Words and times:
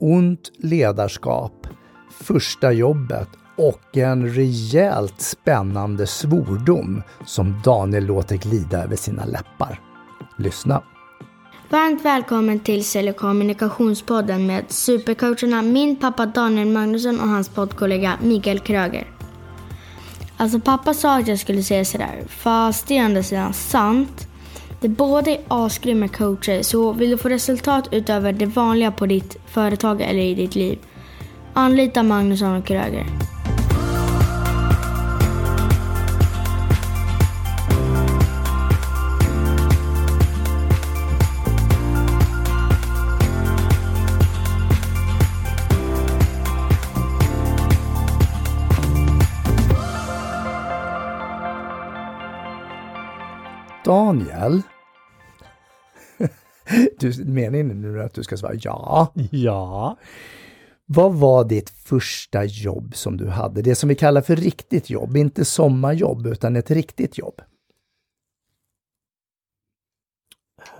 ont 0.00 0.52
ledarskap, 0.56 1.66
första 2.10 2.72
jobbet 2.72 3.28
och 3.56 3.96
en 3.96 4.28
rejält 4.28 5.20
spännande 5.20 6.06
svordom 6.06 7.02
som 7.26 7.60
Daniel 7.64 8.06
låter 8.06 8.36
glida 8.36 8.84
över 8.84 8.96
sina 8.96 9.24
läppar. 9.24 9.80
Lyssna! 10.38 10.82
Varmt 11.68 12.04
välkommen 12.04 12.60
till 12.60 12.84
Sälj 12.84 13.10
och 13.10 13.16
kommunikationspodden 13.16 14.46
med 14.46 14.64
supercoacherna 14.68 15.62
min 15.62 15.96
pappa 15.96 16.26
Daniel 16.26 16.68
Magnusson 16.68 17.20
och 17.20 17.28
hans 17.28 17.48
poddkollega 17.48 18.18
Mikael 18.22 18.58
Kröger. 18.58 19.06
Alltså 20.36 20.60
pappa 20.60 20.94
sa 20.94 21.18
att 21.18 21.28
jag 21.28 21.38
skulle 21.38 21.62
säga 21.62 21.84
sådär, 21.84 22.22
fast 22.28 22.86
det 22.86 22.98
är 22.98 23.02
å 23.02 23.04
andra 23.04 23.22
sidan 23.22 23.52
sant. 23.52 24.29
De 24.80 24.88
båda 24.88 25.30
är 25.30 25.40
asgrymma 25.48 26.08
coacher, 26.08 26.62
så 26.62 26.92
vill 26.92 27.10
du 27.10 27.18
få 27.18 27.28
resultat 27.28 27.88
utöver 27.92 28.32
det 28.32 28.46
vanliga 28.46 28.90
på 28.90 29.06
ditt 29.06 29.36
företag 29.46 30.00
eller 30.00 30.22
i 30.22 30.34
ditt 30.34 30.54
liv, 30.54 30.78
anlita 31.54 32.02
Magnusson 32.02 32.56
och 32.56 32.64
Kröger. 32.64 33.06
Daniel? 53.90 54.62
Du, 56.98 57.24
meningen 57.24 57.82
nu 57.82 58.02
att 58.02 58.14
du 58.14 58.22
ska 58.22 58.36
svara 58.36 58.54
ja. 58.54 59.12
Ja. 59.30 59.96
Vad 60.86 61.14
var 61.14 61.44
ditt 61.44 61.70
första 61.70 62.44
jobb 62.44 62.94
som 62.94 63.16
du 63.16 63.28
hade? 63.28 63.62
Det 63.62 63.74
som 63.74 63.88
vi 63.88 63.94
kallar 63.94 64.22
för 64.22 64.36
riktigt 64.36 64.90
jobb, 64.90 65.16
inte 65.16 65.44
sommarjobb 65.44 66.26
utan 66.26 66.56
ett 66.56 66.70
riktigt 66.70 67.18
jobb. 67.18 67.40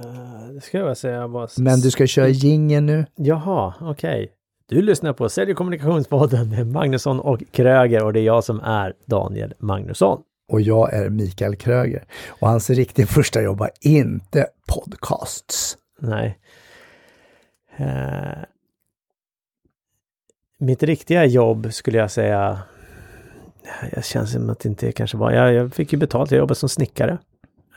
Uh, 0.00 0.55
det 0.55 0.61
ska 0.61 0.78
jag 0.78 0.97
säga 0.97 1.28
bara... 1.28 1.48
Men 1.58 1.80
du 1.80 1.91
ska 1.91 2.06
köra 2.06 2.28
gingen 2.28 2.86
nu. 2.86 3.06
Jaha, 3.17 3.74
okej. 3.80 4.24
Okay. 4.24 4.28
Du 4.69 4.83
lyssnar 4.83 5.12
på 5.12 5.28
Sälj 5.28 5.50
och 5.50 5.56
kommunikationspodden 5.56 6.48
med 6.48 6.67
Magnusson 6.67 7.20
och 7.20 7.42
Kröger 7.50 8.05
och 8.05 8.12
det 8.12 8.20
är 8.20 8.24
jag 8.24 8.45
som 8.45 8.61
är 8.61 8.95
Daniel 9.06 9.55
Magnusson 9.58 10.22
och 10.50 10.60
jag 10.60 10.94
är 10.94 11.10
Mikael 11.10 11.56
Kröger. 11.56 12.04
Och 12.28 12.48
hans 12.48 12.70
riktiga 12.70 13.06
första 13.06 13.42
jobb 13.42 13.58
var 13.58 13.70
inte 13.80 14.46
podcasts. 14.68 15.76
Nej. 15.98 16.38
Uh, 17.80 18.44
mitt 20.58 20.82
riktiga 20.82 21.24
jobb 21.24 21.72
skulle 21.72 21.98
jag 21.98 22.10
säga, 22.10 22.58
jag 23.92 24.04
känns 24.04 24.32
som 24.32 24.50
att 24.50 24.60
det 24.60 24.68
inte 24.68 24.92
kanske 24.92 25.16
var, 25.16 25.30
jag, 25.32 25.54
jag 25.54 25.74
fick 25.74 25.92
ju 25.92 25.98
betalt, 25.98 26.30
jag 26.30 26.38
jobbade 26.38 26.54
som 26.54 26.68
snickare 26.68 27.18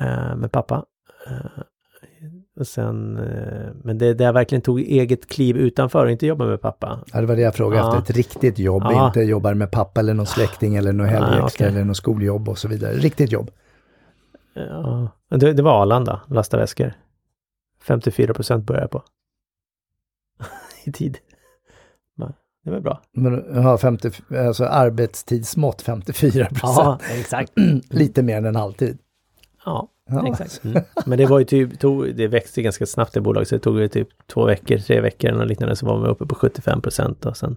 uh, 0.01 0.35
med 0.35 0.51
pappa. 0.51 0.85
Uh, 1.27 1.63
och 2.63 2.67
sen, 2.67 3.17
eh, 3.17 3.71
men 3.83 3.97
det 3.97 4.13
där 4.13 4.25
jag 4.25 4.33
verkligen 4.33 4.61
tog 4.61 4.79
eget 4.79 5.27
kliv 5.27 5.57
utanför 5.57 6.05
och 6.05 6.11
inte 6.11 6.25
jobba 6.27 6.45
med 6.45 6.61
pappa. 6.61 6.99
Ja, 7.13 7.21
det 7.21 7.27
var 7.27 7.35
det 7.35 7.41
jag 7.41 7.55
frågade 7.55 7.83
ja. 7.83 7.97
efter. 7.97 8.11
Ett 8.11 8.17
riktigt 8.17 8.59
jobb, 8.59 8.83
ja. 8.85 9.07
inte 9.07 9.21
jobbar 9.21 9.53
med 9.53 9.71
pappa 9.71 9.99
eller 9.99 10.13
någon 10.13 10.25
släkting 10.25 10.75
eller 10.75 10.93
någon 10.93 11.07
helgextra 11.07 11.39
ja, 11.39 11.45
okay. 11.45 11.67
eller 11.67 11.83
någon 11.83 11.95
skoljobb 11.95 12.49
och 12.49 12.57
så 12.57 12.67
vidare. 12.67 12.93
Riktigt 12.93 13.31
jobb. 13.31 13.51
Ja, 14.53 15.07
det, 15.29 15.53
det 15.53 15.63
var 15.63 15.81
Arlanda, 15.81 16.21
lasta 16.27 16.57
väskor. 16.57 16.93
54 17.81 18.33
procent 18.33 18.65
började 18.65 18.83
jag 18.83 18.91
på. 18.91 19.03
I 20.89 20.91
tid. 20.91 21.17
Det 22.63 22.71
var 22.71 22.79
bra. 22.79 23.01
Men 23.11 23.45
ja, 23.53 23.77
50, 23.77 24.11
alltså 24.37 24.65
arbetstidsmått 24.65 25.81
54 25.81 26.45
procent. 26.45 27.01
Ja, 27.09 27.15
exakt. 27.19 27.53
Lite 27.89 28.23
mer 28.23 28.37
än 28.37 28.45
en 28.45 28.55
halvtid. 28.55 28.97
Ja. 29.65 29.87
Ja. 30.09 30.27
Exakt. 30.27 30.63
Mm. 30.63 30.83
Men 31.05 31.17
det 31.17 31.25
var 31.25 31.39
ju 31.39 31.45
typ, 31.45 31.79
tog, 31.79 32.15
det 32.15 32.27
växte 32.27 32.61
ganska 32.61 32.85
snabbt 32.85 33.17
i 33.17 33.19
bolaget 33.19 33.47
så 33.47 33.55
det 33.55 33.61
tog 33.61 33.79
ju 33.79 33.87
typ 33.87 34.07
två 34.27 34.45
veckor, 34.45 34.77
tre 34.77 35.01
veckor 35.01 35.31
eller 35.31 35.45
liknande 35.45 35.75
så 35.75 35.85
var 35.85 35.97
man 35.97 36.09
uppe 36.09 36.25
på 36.25 36.35
75 36.35 36.81
procent 36.81 37.25
och 37.25 37.37
sen 37.37 37.55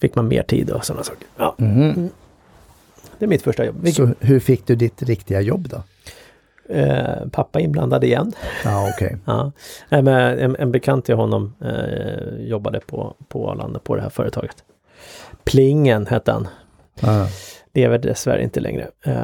fick 0.00 0.14
man 0.14 0.28
mer 0.28 0.42
tid 0.42 0.70
och 0.70 0.84
sådana 0.84 1.04
saker. 1.04 1.26
Ja. 1.36 1.54
Mm. 1.58 1.90
Mm. 1.90 2.08
Det 3.18 3.24
är 3.24 3.28
mitt 3.28 3.42
första 3.42 3.64
jobb. 3.64 3.88
Så 3.88 4.14
hur 4.20 4.40
fick 4.40 4.66
du 4.66 4.74
ditt 4.74 5.02
riktiga 5.02 5.40
jobb 5.40 5.68
då? 5.68 5.82
Eh, 6.68 7.28
pappa 7.32 7.60
inblandad 7.60 8.04
igen. 8.04 8.32
Ja, 8.64 8.90
okej. 8.94 9.06
Okay. 9.06 9.18
ja. 9.90 10.08
en, 10.38 10.56
en 10.56 10.72
bekant 10.72 11.04
till 11.04 11.14
honom 11.14 11.54
eh, 11.60 12.46
jobbade 12.46 12.80
på, 12.80 13.16
på 13.28 13.50
Arlanda 13.50 13.78
på 13.78 13.96
det 13.96 14.02
här 14.02 14.10
företaget. 14.10 14.56
Plingen 15.44 16.06
hette 16.06 16.32
han. 16.32 16.48
Ah. 17.00 17.26
Lever 17.74 17.98
dessvärre 17.98 18.42
inte 18.42 18.60
längre. 18.60 18.88
Eh, 19.04 19.14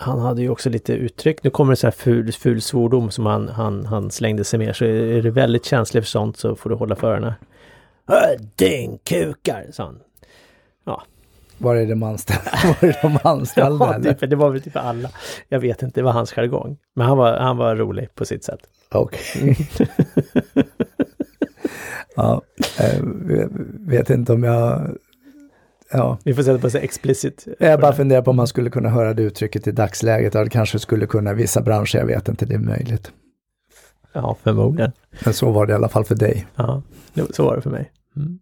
han 0.00 0.18
hade 0.18 0.42
ju 0.42 0.50
också 0.50 0.70
lite 0.70 0.92
uttryck. 0.92 1.44
Nu 1.44 1.50
kommer 1.50 1.72
det 1.72 1.76
så 1.76 1.86
här 1.86 1.92
ful, 1.92 2.32
ful 2.32 2.62
svordom 2.62 3.10
som 3.10 3.26
han, 3.26 3.48
han, 3.48 3.86
han 3.86 4.10
slängde 4.10 4.44
sig 4.44 4.58
med. 4.58 4.76
Så 4.76 4.84
är 4.84 5.22
det 5.22 5.30
väldigt 5.30 5.64
känsligt 5.64 6.04
för 6.04 6.10
sånt 6.10 6.36
så 6.36 6.56
får 6.56 6.70
du 6.70 6.76
hålla 6.76 6.96
för 6.96 7.14
henne. 7.14 7.34
Din 8.56 8.98
kukar, 8.98 9.66
sa 9.72 9.84
han. 9.84 10.00
Ja. 10.84 11.02
Var 11.58 11.76
är 11.76 11.86
de 11.88 12.02
anställda? 12.02 12.50
Var 12.64 12.88
är 12.88 12.98
de 13.02 13.18
anställda? 13.22 14.00
ja, 14.04 14.14
typ, 14.14 14.30
det 14.30 14.36
var 14.36 14.50
väl 14.50 14.62
typ 14.62 14.76
alla. 14.76 15.10
Jag 15.48 15.60
vet 15.60 15.82
inte, 15.82 16.00
det 16.00 16.04
var 16.04 16.12
hans 16.12 16.32
jargong. 16.32 16.78
Men 16.94 17.06
han 17.06 17.18
var, 17.18 17.38
han 17.38 17.56
var 17.56 17.76
rolig 17.76 18.14
på 18.14 18.24
sitt 18.24 18.44
sätt. 18.44 18.60
Okej. 18.90 19.50
Okay. 19.50 19.84
ja, 22.16 22.42
jag 22.78 23.38
eh, 23.40 23.46
vet 23.78 24.10
inte 24.10 24.32
om 24.32 24.42
jag 24.42 24.90
Ja. 25.92 26.18
Vi 26.24 26.34
får 26.34 26.42
sätta 26.42 26.58
på 26.58 26.70
sig 26.70 26.84
explicit. 26.84 27.48
Jag 27.58 27.80
bara 27.80 27.92
funderar 27.92 28.22
på 28.22 28.30
om 28.30 28.36
man 28.36 28.46
skulle 28.46 28.70
kunna 28.70 28.88
höra 28.88 29.14
det 29.14 29.22
uttrycket 29.22 29.66
i 29.66 29.72
dagsläget. 29.72 30.34
Ja, 30.34 30.44
det 30.44 30.50
kanske 30.50 30.78
skulle 30.78 31.06
kunna 31.06 31.32
vissa 31.32 31.62
branscher, 31.62 31.96
jag 31.96 32.06
vet 32.06 32.28
inte, 32.28 32.46
det 32.46 32.54
är 32.54 32.58
möjligt. 32.58 33.12
Ja, 34.12 34.36
förmodligen. 34.42 34.92
Men 35.24 35.34
så 35.34 35.50
var 35.50 35.66
det 35.66 35.72
i 35.72 35.74
alla 35.74 35.88
fall 35.88 36.04
för 36.04 36.14
dig. 36.14 36.46
Ja, 36.56 36.82
så 37.30 37.44
var 37.44 37.56
det 37.56 37.62
för 37.62 37.70
mig. 37.70 37.92
Mm. 38.16 38.38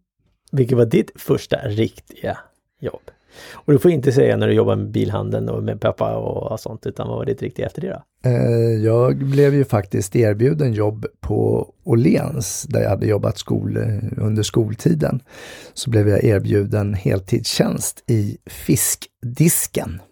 Vilket 0.53 0.79
var 0.79 0.87
ditt 0.87 1.11
första 1.21 1.57
riktiga 1.57 2.39
jobb? 2.81 3.11
Och 3.53 3.73
du 3.73 3.79
får 3.79 3.91
inte 3.91 4.13
säga 4.13 4.37
när 4.37 4.49
du 4.49 4.55
jobbar 4.55 4.77
med 4.77 4.91
bilhandeln 4.91 5.49
och 5.49 5.63
med 5.63 5.81
pappa 5.81 6.17
och 6.17 6.61
sånt, 6.61 6.87
utan 6.87 7.09
vad 7.09 7.17
var 7.17 7.25
ditt 7.25 7.43
riktiga 7.43 7.67
efter 7.67 7.81
det 7.81 7.89
då? 7.89 8.31
Eh, 8.31 8.85
jag 8.85 9.17
blev 9.17 9.55
ju 9.55 9.65
faktiskt 9.65 10.17
erbjuden 10.17 10.73
jobb 10.73 11.07
på 11.21 11.69
Åhléns 11.85 12.67
där 12.69 12.81
jag 12.81 12.91
hade 12.91 13.07
jobbat 13.07 13.39
skol, 13.39 13.77
eh, 13.77 14.25
under 14.25 14.43
skoltiden. 14.43 15.21
Så 15.75 15.91
blev 15.91 16.09
jag 16.09 16.25
erbjuden 16.25 16.95
heltidstjänst 16.95 18.05
i 18.07 18.39
fiskdisken. 18.47 20.03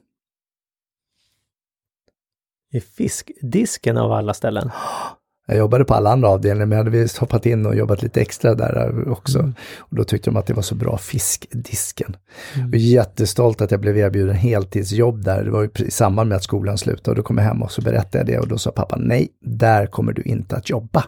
I 2.72 2.81
fiskdisken 2.81 3.97
av 3.97 4.12
alla 4.12 4.34
ställen? 4.34 4.70
Jag 5.47 5.59
jobbade 5.59 5.84
på 5.84 5.95
alla 5.95 6.12
andra 6.12 6.29
avdelningar 6.29 6.67
men 6.67 6.79
jag 6.79 6.84
hade 6.84 6.99
visst 6.99 7.17
hoppat 7.17 7.47
in 7.47 7.67
och 7.67 7.77
jobbat 7.77 8.03
lite 8.03 8.21
extra 8.21 8.55
där 8.55 9.09
också. 9.09 9.39
Mm. 9.39 9.55
Och 9.79 9.97
då 9.97 10.05
tyckte 10.05 10.31
de 10.31 10.37
att 10.37 10.47
det 10.47 10.55
var 10.55 10.62
så 10.62 10.75
bra, 10.75 10.99
fiskdisken. 10.99 12.17
Mm. 12.55 12.69
Och 12.69 12.77
jättestolt 12.77 13.61
att 13.61 13.71
jag 13.71 13.81
blev 13.81 13.99
erbjuden 13.99 14.37
heltidsjobb 14.37 15.25
där. 15.25 15.45
Det 15.45 15.51
var 15.51 15.62
ju 15.62 15.87
i 15.87 15.91
samband 15.91 16.29
med 16.29 16.37
att 16.37 16.45
skolan 16.45 16.79
slutade 16.79 17.11
och 17.11 17.17
då 17.17 17.23
kom 17.23 17.39
jag 17.39 17.45
hem 17.45 17.62
och 17.62 17.73
så 17.73 17.83
berättade 17.83 18.19
jag 18.19 18.27
det 18.27 18.39
och 18.39 18.49
då 18.49 18.59
sa 18.59 18.71
pappa 18.71 18.97
nej, 18.97 19.29
där 19.41 19.87
kommer 19.87 20.12
du 20.12 20.23
inte 20.23 20.56
att 20.56 20.71
jobba. 20.71 21.05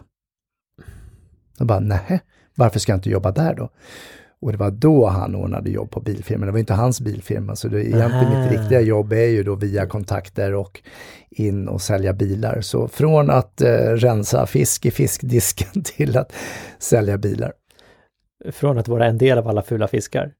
Jag 1.57 1.67
bara 1.67 1.79
nej, 1.79 2.21
varför 2.55 2.79
ska 2.79 2.91
jag 2.91 2.97
inte 2.97 3.09
jobba 3.09 3.31
där 3.31 3.55
då? 3.55 3.69
Och 4.41 4.51
det 4.51 4.57
var 4.57 4.71
då 4.71 5.07
han 5.07 5.35
ordnade 5.35 5.69
jobb 5.69 5.91
på 5.91 5.99
bilfirman. 5.99 6.45
Det 6.45 6.51
var 6.51 6.59
inte 6.59 6.73
hans 6.73 7.01
bilfirma. 7.01 7.55
Så 7.55 7.67
det, 7.67 7.85
egentligen 7.85 8.41
mitt 8.41 8.51
riktiga 8.51 8.81
jobb 8.81 9.13
är 9.13 9.27
ju 9.27 9.43
då 9.43 9.55
via 9.55 9.85
kontakter 9.85 10.53
och 10.53 10.81
in 11.29 11.67
och 11.67 11.81
sälja 11.81 12.13
bilar. 12.13 12.61
Så 12.61 12.87
från 12.87 13.29
att 13.29 13.61
eh, 13.61 13.69
rensa 13.77 14.45
fisk 14.45 14.85
i 14.85 14.91
fiskdisken 14.91 15.83
till 15.83 16.17
att 16.17 16.33
sälja 16.79 17.17
bilar. 17.17 17.53
Från 18.51 18.77
att 18.77 18.87
vara 18.87 19.05
en 19.05 19.17
del 19.17 19.37
av 19.37 19.47
alla 19.47 19.61
fula 19.61 19.87
fiskar? 19.87 20.31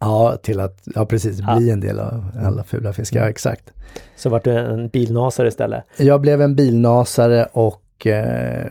Ja, 0.00 0.36
till 0.42 0.60
att 0.60 0.82
ja, 0.94 1.06
precis 1.06 1.38
ja. 1.38 1.56
bli 1.56 1.70
en 1.70 1.80
del 1.80 1.98
av 1.98 2.24
alla 2.44 2.64
fula 2.64 2.92
fiskar, 2.92 3.20
ja, 3.20 3.28
exakt. 3.28 3.72
Så 4.16 4.30
vart 4.30 4.44
du 4.44 4.52
en 4.52 4.88
bilnasare 4.88 5.48
istället? 5.48 5.84
Jag 5.96 6.20
blev 6.20 6.42
en 6.42 6.56
bilnasare 6.56 7.48
och 7.52 8.06
eh, 8.06 8.66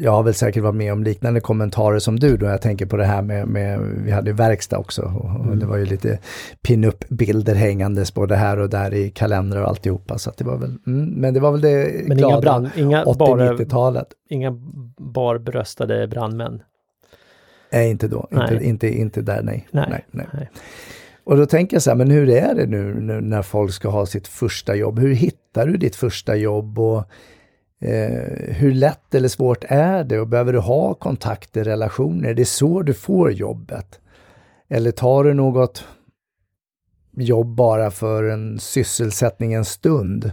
jag 0.00 0.12
har 0.12 0.22
väl 0.22 0.34
säkert 0.34 0.62
varit 0.62 0.74
med 0.74 0.92
om 0.92 1.04
liknande 1.04 1.40
kommentarer 1.40 1.98
som 1.98 2.20
du 2.20 2.36
då. 2.36 2.46
Jag 2.46 2.62
tänker 2.62 2.86
på 2.86 2.96
det 2.96 3.04
här 3.04 3.22
med, 3.22 3.48
med 3.48 3.80
vi 3.80 4.10
hade 4.10 4.32
verkstad 4.32 4.78
också 4.78 5.02
och, 5.02 5.24
och 5.24 5.44
mm. 5.46 5.58
det 5.58 5.66
var 5.66 5.76
ju 5.76 5.84
lite 5.84 6.18
pin-up-bilder 6.62 7.54
hängandes 7.54 8.14
både 8.14 8.36
här 8.36 8.58
och 8.58 8.70
där 8.70 8.94
i 8.94 9.10
kalendrar 9.10 9.62
och 9.62 9.68
alltihopa. 9.68 10.18
Så 10.18 10.30
att 10.30 10.36
det 10.36 10.44
var 10.44 10.56
väl, 10.56 10.78
mm, 10.86 11.08
men 11.08 11.34
det 11.34 11.40
var 11.40 11.52
väl 11.52 11.60
det 11.60 12.08
men 12.08 12.16
glada 12.16 12.34
inga 12.34 12.40
brand, 12.40 12.68
inga 12.76 13.04
80-90-talet. 13.04 14.08
Inga 14.28 14.50
barbröstade 14.96 16.06
brandmän? 16.08 16.62
Nej, 17.72 17.90
inte 17.90 18.08
då. 18.08 18.28
Nej. 18.30 18.52
Inte, 18.52 18.64
inte, 18.64 18.88
inte 18.88 19.22
där, 19.22 19.42
nej. 19.42 19.68
Nej. 19.70 19.86
nej, 19.90 20.04
nej. 20.10 20.26
nej. 20.32 20.50
Och 21.24 21.36
då 21.36 21.46
tänker 21.46 21.76
jag 21.76 21.82
så 21.82 21.90
här, 21.90 21.96
men 21.96 22.10
hur 22.10 22.30
är 22.30 22.54
det 22.54 22.66
nu, 22.66 23.00
nu 23.00 23.20
när 23.20 23.42
folk 23.42 23.72
ska 23.72 23.88
ha 23.88 24.06
sitt 24.06 24.28
första 24.28 24.74
jobb? 24.74 24.98
Hur 24.98 25.14
hittar 25.14 25.66
du 25.66 25.76
ditt 25.76 25.96
första 25.96 26.36
jobb? 26.36 26.78
och 26.78 27.04
Eh, 27.80 28.54
hur 28.54 28.74
lätt 28.74 29.14
eller 29.14 29.28
svårt 29.28 29.64
är 29.68 30.04
det 30.04 30.20
och 30.20 30.28
behöver 30.28 30.52
du 30.52 30.58
ha 30.58 30.94
kontakter, 30.94 31.64
relationer? 31.64 32.34
Det 32.34 32.42
är 32.42 32.44
så 32.44 32.82
du 32.82 32.94
får 32.94 33.32
jobbet. 33.32 34.00
Eller 34.68 34.90
tar 34.90 35.24
du 35.24 35.34
något 35.34 35.84
jobb 37.16 37.54
bara 37.54 37.90
för 37.90 38.24
en 38.24 38.58
sysselsättning 38.58 39.52
en 39.52 39.64
stund? 39.64 40.32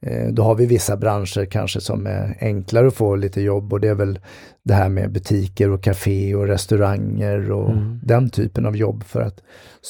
Eh, 0.00 0.28
då 0.32 0.42
har 0.42 0.54
vi 0.54 0.66
vissa 0.66 0.96
branscher 0.96 1.44
kanske 1.44 1.80
som 1.80 2.06
är 2.06 2.36
enklare 2.40 2.86
att 2.86 2.94
få 2.94 3.16
lite 3.16 3.40
jobb 3.40 3.72
och 3.72 3.80
det 3.80 3.88
är 3.88 3.94
väl 3.94 4.18
det 4.62 4.74
här 4.74 4.88
med 4.88 5.12
butiker 5.12 5.70
och 5.70 5.82
café 5.82 6.34
och 6.34 6.46
restauranger 6.46 7.52
och 7.52 7.70
mm. 7.70 8.00
den 8.02 8.30
typen 8.30 8.66
av 8.66 8.76
jobb 8.76 9.04
för 9.04 9.20
att 9.20 9.42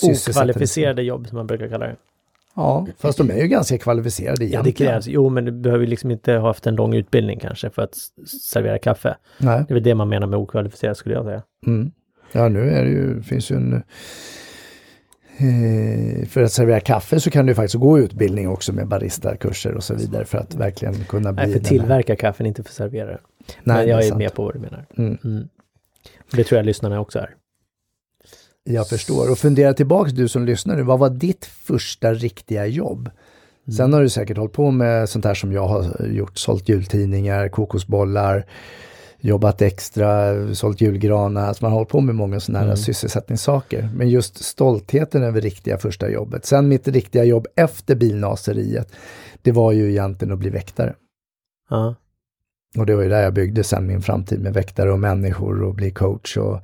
Okvalificerade 0.03 1.03
jobb 1.03 1.29
som 1.29 1.37
man 1.37 1.47
brukar 1.47 1.69
kalla 1.69 1.87
det. 1.87 1.97
Ja, 2.57 2.87
fast 2.99 3.19
de 3.19 3.31
är 3.31 3.37
ju 3.37 3.49
ganska 3.49 3.79
kvalificerade 3.79 4.45
egentligen. 4.45 4.61
Ja, 4.61 4.63
det 4.63 4.73
krävs. 4.73 5.07
Jo, 5.07 5.29
men 5.29 5.45
du 5.45 5.53
behöver 5.53 5.87
liksom 5.87 6.11
inte 6.11 6.33
ha 6.33 6.47
haft 6.47 6.67
en 6.67 6.75
lång 6.75 6.95
utbildning 6.95 7.39
kanske 7.39 7.71
för 7.71 7.83
att 7.83 7.95
servera 8.43 8.79
kaffe. 8.79 9.17
Nej. 9.39 9.65
Det 9.69 9.73
är 9.73 9.75
väl 9.75 9.83
det 9.83 9.95
man 9.95 10.09
menar 10.09 10.27
med 10.27 10.39
okvalificerad 10.39 10.97
skulle 10.97 11.15
jag 11.15 11.25
säga. 11.25 11.43
Mm. 11.67 11.91
Ja, 12.33 12.49
nu 12.49 12.71
är 12.71 12.85
det 12.85 12.91
ju, 12.91 13.23
finns 13.23 13.51
ju 13.51 13.57
en... 13.57 13.83
Eh, 15.39 16.27
för 16.27 16.43
att 16.43 16.53
servera 16.53 16.81
kaffe 16.81 17.21
så 17.21 17.31
kan 17.31 17.47
du 17.47 17.55
faktiskt 17.55 17.75
gå 17.75 17.99
utbildning 17.99 18.49
också 18.49 18.73
med 18.73 18.89
baristakurser 18.89 19.75
och 19.75 19.85
så 19.85 19.95
vidare 19.95 20.25
för 20.25 20.39
att 20.39 20.55
verkligen 20.55 20.95
kunna 20.95 21.33
bli... 21.33 21.45
Nej, 21.45 21.53
för 21.53 21.61
tillverka 21.61 22.17
kaffen, 22.17 22.47
inte 22.47 22.63
för 22.63 22.73
servera. 22.73 23.07
Nej, 23.07 23.19
men 23.65 23.89
jag 23.89 24.05
är, 24.05 24.13
är 24.13 24.17
med 24.17 24.35
på 24.35 24.45
vad 24.45 24.55
du 24.55 24.59
menar. 24.59 24.87
Mm. 24.99 25.19
Mm. 25.25 25.49
Det 26.33 26.45
tror 26.45 26.57
jag 26.57 26.67
lyssnarna 26.67 27.01
också 27.01 27.19
är. 27.19 27.35
Jag 28.69 28.89
förstår. 28.89 29.31
Och 29.31 29.39
fundera 29.39 29.75
tillbaks 29.75 30.13
du 30.13 30.29
som 30.29 30.45
lyssnar 30.45 30.77
nu, 30.77 30.83
vad 30.83 30.99
var 30.99 31.11
ditt 31.11 31.45
första 31.45 32.15
riktiga 32.15 32.67
jobb? 32.67 33.11
Mm. 33.67 33.77
Sen 33.77 33.93
har 33.93 34.03
du 34.03 34.09
säkert 34.09 34.37
hållit 34.37 34.53
på 34.53 34.71
med 34.71 35.09
sånt 35.09 35.25
här 35.25 35.35
som 35.35 35.53
jag 35.53 35.69
har 35.69 36.07
gjort, 36.07 36.39
sålt 36.39 36.69
jultidningar, 36.69 37.49
kokosbollar, 37.49 38.47
jobbat 39.21 39.63
extra, 39.63 40.35
sålt 40.55 40.81
julgranar. 40.81 41.47
Alltså 41.47 41.65
man 41.65 41.73
har 41.73 41.79
hållit 41.79 41.91
på 41.91 42.01
med 42.01 42.15
många 42.15 42.41
sådana 42.41 42.59
här 42.59 42.67
mm. 42.67 42.77
sysselsättningssaker. 42.77 43.89
Men 43.95 44.09
just 44.09 44.45
stoltheten 44.45 45.23
över 45.23 45.41
riktiga 45.41 45.79
första 45.79 46.11
jobbet. 46.11 46.47
Sen 46.47 46.69
mitt 46.69 46.89
riktiga 46.89 47.25
jobb 47.25 47.47
efter 47.57 47.95
bilnaseriet, 47.95 48.93
det 49.43 49.53
var 49.53 49.73
ju 49.73 49.91
egentligen 49.91 50.33
att 50.33 50.39
bli 50.39 50.51
väktare. 50.51 50.95
Ja. 51.71 51.95
Och 52.79 52.87
det 52.87 52.95
var 52.95 53.03
ju 53.03 53.09
där 53.09 53.23
jag 53.23 53.35
byggde 53.35 53.65
sen 53.65 53.87
min 53.87 54.03
framtid 54.03 54.41
med 54.41 54.55
väktare 54.55 54.93
och 54.93 54.99
människor 54.99 55.63
och 55.63 55.75
bli 55.75 55.91
coach 55.91 56.37
och 56.37 56.61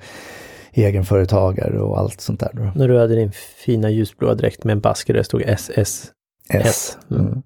egenföretagare 0.73 1.81
och 1.81 1.99
allt 1.99 2.21
sånt 2.21 2.41
där. 2.41 2.73
När 2.75 2.89
du 2.89 2.99
hade 2.99 3.15
din 3.15 3.33
fina 3.33 3.91
ljusblåa 3.91 4.35
dräkt 4.35 4.65
med 4.65 4.73
en 4.73 4.81
basker 4.81 5.13
där 5.13 5.21
det 5.21 5.25
stod 5.25 5.43
SSS. 5.43 6.13
S. 6.49 6.99
Mm. 7.11 7.43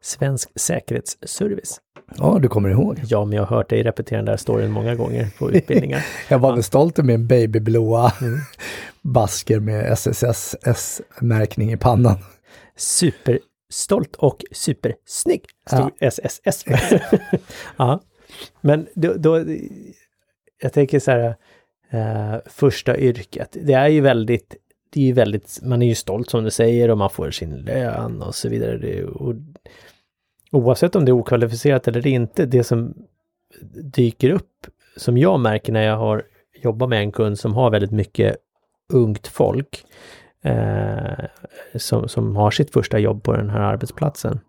Svensk 0.00 0.50
säkerhetsservice. 0.60 1.80
Ja, 2.16 2.38
du 2.42 2.48
kommer 2.48 2.68
ihåg. 2.68 3.00
Ja, 3.04 3.24
men 3.24 3.36
jag 3.36 3.44
har 3.44 3.56
hört 3.56 3.70
dig 3.70 3.82
repetera 3.82 4.16
den 4.16 4.24
där 4.24 4.36
storyn 4.36 4.70
många 4.70 4.94
gånger 4.94 5.28
på 5.38 5.52
utbildningar. 5.52 6.06
jag 6.28 6.38
var 6.38 6.48
ja. 6.48 6.54
väl 6.54 6.64
stolt 6.64 6.98
över 6.98 7.06
min 7.06 7.26
babyblåa 7.26 8.12
mm. 8.20 8.38
basker 9.02 9.60
med 9.60 9.92
SSS-märkning 9.92 11.72
i 11.72 11.76
pannan. 11.76 12.16
Superstolt 12.76 14.16
och 14.16 14.44
supersnygg, 14.52 15.44
stod 15.68 15.90
ja. 15.98 16.08
SSS 16.08 16.64
ja. 17.76 18.00
Men 18.60 18.86
då, 18.94 19.14
då, 19.14 19.44
jag 20.62 20.72
tänker 20.72 21.00
så 21.00 21.10
här, 21.10 21.36
eh, 21.90 22.36
första 22.46 22.98
yrket. 22.98 23.56
Det 23.62 23.72
är 23.72 23.88
ju 23.88 24.00
väldigt, 24.00 24.56
det 24.90 25.00
är 25.00 25.04
ju 25.04 25.12
väldigt, 25.12 25.58
man 25.62 25.82
är 25.82 25.86
ju 25.86 25.94
stolt 25.94 26.30
som 26.30 26.44
du 26.44 26.50
säger 26.50 26.90
och 26.90 26.98
man 26.98 27.10
får 27.10 27.30
sin 27.30 27.56
lön 27.56 28.22
och 28.22 28.34
så 28.34 28.48
vidare. 28.48 28.78
Det, 28.78 29.04
och, 29.04 29.34
oavsett 30.52 30.96
om 30.96 31.04
det 31.04 31.10
är 31.10 31.16
okvalificerat 31.16 31.88
eller 31.88 32.06
inte, 32.06 32.46
det 32.46 32.64
som 32.64 32.94
dyker 33.94 34.30
upp, 34.30 34.66
som 34.96 35.18
jag 35.18 35.40
märker 35.40 35.72
när 35.72 35.82
jag 35.82 35.96
har 35.96 36.22
jobbat 36.62 36.88
med 36.88 37.00
en 37.00 37.12
kund 37.12 37.38
som 37.38 37.54
har 37.54 37.70
väldigt 37.70 37.90
mycket 37.90 38.36
ungt 38.92 39.26
folk, 39.26 39.84
eh, 40.42 41.24
som, 41.74 42.08
som 42.08 42.36
har 42.36 42.50
sitt 42.50 42.72
första 42.72 42.98
jobb 42.98 43.22
på 43.22 43.32
den 43.32 43.50
här 43.50 43.60
arbetsplatsen. 43.60 44.40